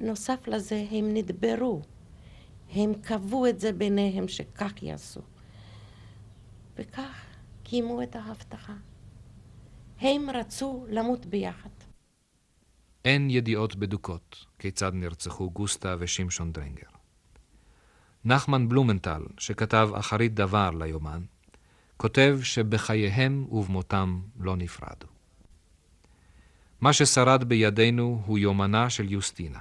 ונוסף 0.00 0.48
לזה, 0.48 0.84
הם 0.90 1.14
נדברו. 1.14 1.82
הם 2.74 2.94
קבעו 2.94 3.46
את 3.46 3.60
זה 3.60 3.72
ביניהם 3.72 4.28
שכך 4.28 4.82
יעשו. 4.82 5.20
וכך 6.76 7.25
קיימו 7.68 8.02
את 8.02 8.16
ההבטחה. 8.16 8.72
הם 10.00 10.30
רצו 10.30 10.86
למות 10.88 11.26
ביחד. 11.26 11.70
אין 13.04 13.30
ידיעות 13.30 13.76
בדוקות 13.76 14.46
כיצד 14.58 14.94
נרצחו 14.94 15.50
גוסטה 15.50 15.96
ושמשון 15.98 16.52
דרנגר. 16.52 16.88
נחמן 18.24 18.68
בלומנטל, 18.68 19.22
שכתב 19.38 19.90
אחרית 19.94 20.34
דבר 20.34 20.70
ליומן, 20.70 21.22
כותב 21.96 22.38
שבחייהם 22.42 23.46
ובמותם 23.50 24.20
לא 24.40 24.56
נפרדו. 24.56 25.06
מה 26.80 26.92
ששרד 26.92 27.44
בידינו 27.44 28.22
הוא 28.26 28.38
יומנה 28.38 28.90
של 28.90 29.12
יוסטינה, 29.12 29.60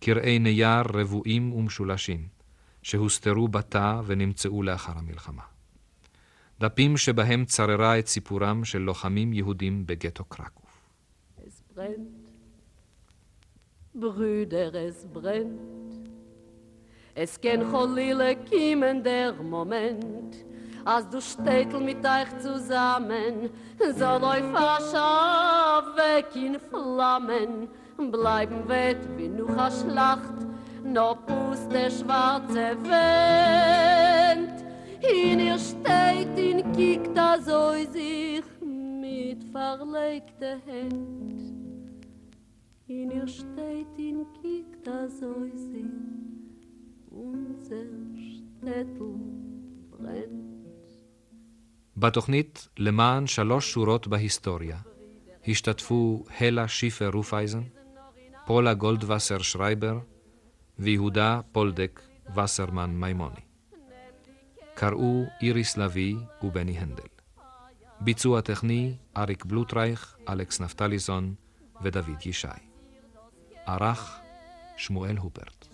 קרעי 0.00 0.38
נייר 0.38 0.82
רבועים 0.94 1.52
ומשולשים, 1.52 2.28
שהוסתרו 2.82 3.48
בתא 3.48 4.00
ונמצאו 4.06 4.62
לאחר 4.62 4.98
המלחמה. 4.98 5.53
דפים 6.63 6.97
שבהם 6.97 7.45
צררה 7.45 7.99
את 7.99 8.07
סיפורם 8.07 8.65
של 8.65 8.79
לוחמים 8.79 9.33
יהודים 9.33 9.85
בגטו 9.85 10.23
קרקוב. 10.23 10.65
Brüder, 13.99 14.75
es 14.75 15.05
brennt. 15.13 16.09
Es 17.15 17.39
ken 17.41 17.61
cholile 17.71 18.35
kiemen 18.35 19.03
der 19.03 19.33
Moment, 19.33 20.45
als 20.85 21.09
du 21.09 21.19
stetel 21.21 21.81
mit 21.81 22.05
euch 22.05 22.39
zusammen, 22.39 23.49
soll 23.97 24.23
euch 24.23 24.43
fascha 24.53 25.83
weg 25.95 26.35
in 26.35 26.57
Flammen, 26.69 27.67
bleiben 28.11 28.67
wett 28.67 29.01
wie 29.17 29.27
noch 29.27 29.57
a 29.57 29.69
Schlacht, 29.69 30.37
no 30.83 31.15
pust 31.15 31.69
der 31.71 31.89
schwarze 31.89 32.77
Wind. 32.83 34.52
In 35.12 35.40
ihr 35.40 35.58
steht 35.58 36.38
in 36.38 36.72
kiekt 36.72 37.18
a 37.18 37.38
so 37.38 37.74
sich 37.92 38.44
mit 39.02 39.44
verlegte 39.52 40.50
Händ. 40.66 41.40
In 42.88 43.10
ihr 43.10 43.28
steht 43.28 43.94
in 43.98 44.24
kiekt 44.36 44.88
a 44.88 45.08
so 45.18 45.34
sich 45.68 45.94
unser 47.10 47.90
שטטל 48.16 49.12
ברנט. 49.90 50.54
בתוכנית 51.96 52.68
למען 52.78 53.26
שלוש 53.26 53.72
שורות 53.72 54.06
בהיסטוריה 54.06 54.78
השתתפו 55.48 56.24
הלה 56.40 56.68
שיפר 56.68 57.10
רופייזן, 57.14 57.62
פולה 58.46 58.74
גולדווסר 58.74 59.38
שרייבר 59.38 59.98
ויהודה 60.78 61.40
פולדק 61.52 62.02
וסרמן 62.36 62.90
מימוני. 62.90 63.43
קראו 64.74 65.24
איריס 65.42 65.76
לביא 65.76 66.16
ובני 66.42 66.78
הנדל. 66.78 67.02
ביצוע 68.00 68.40
טכני 68.40 68.96
אריק 69.16 69.44
בלוטרייך, 69.44 70.16
אלכס 70.28 70.60
נפתליסון 70.60 71.34
ודוד 71.82 72.26
ישי. 72.26 72.48
ערך 73.66 74.20
שמואל 74.76 75.16
הופרט. 75.16 75.66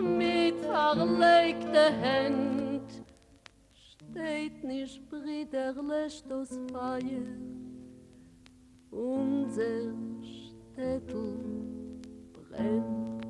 mit 0.00 0.58
verlegte 0.64 1.82
Händ 2.02 2.88
steht 3.72 4.64
nicht 4.64 5.08
briderlich 5.08 6.24
das 6.28 6.50
Feier 6.72 7.26
unser 8.90 9.92
Städtel 10.22 11.36
brennt. 12.32 13.23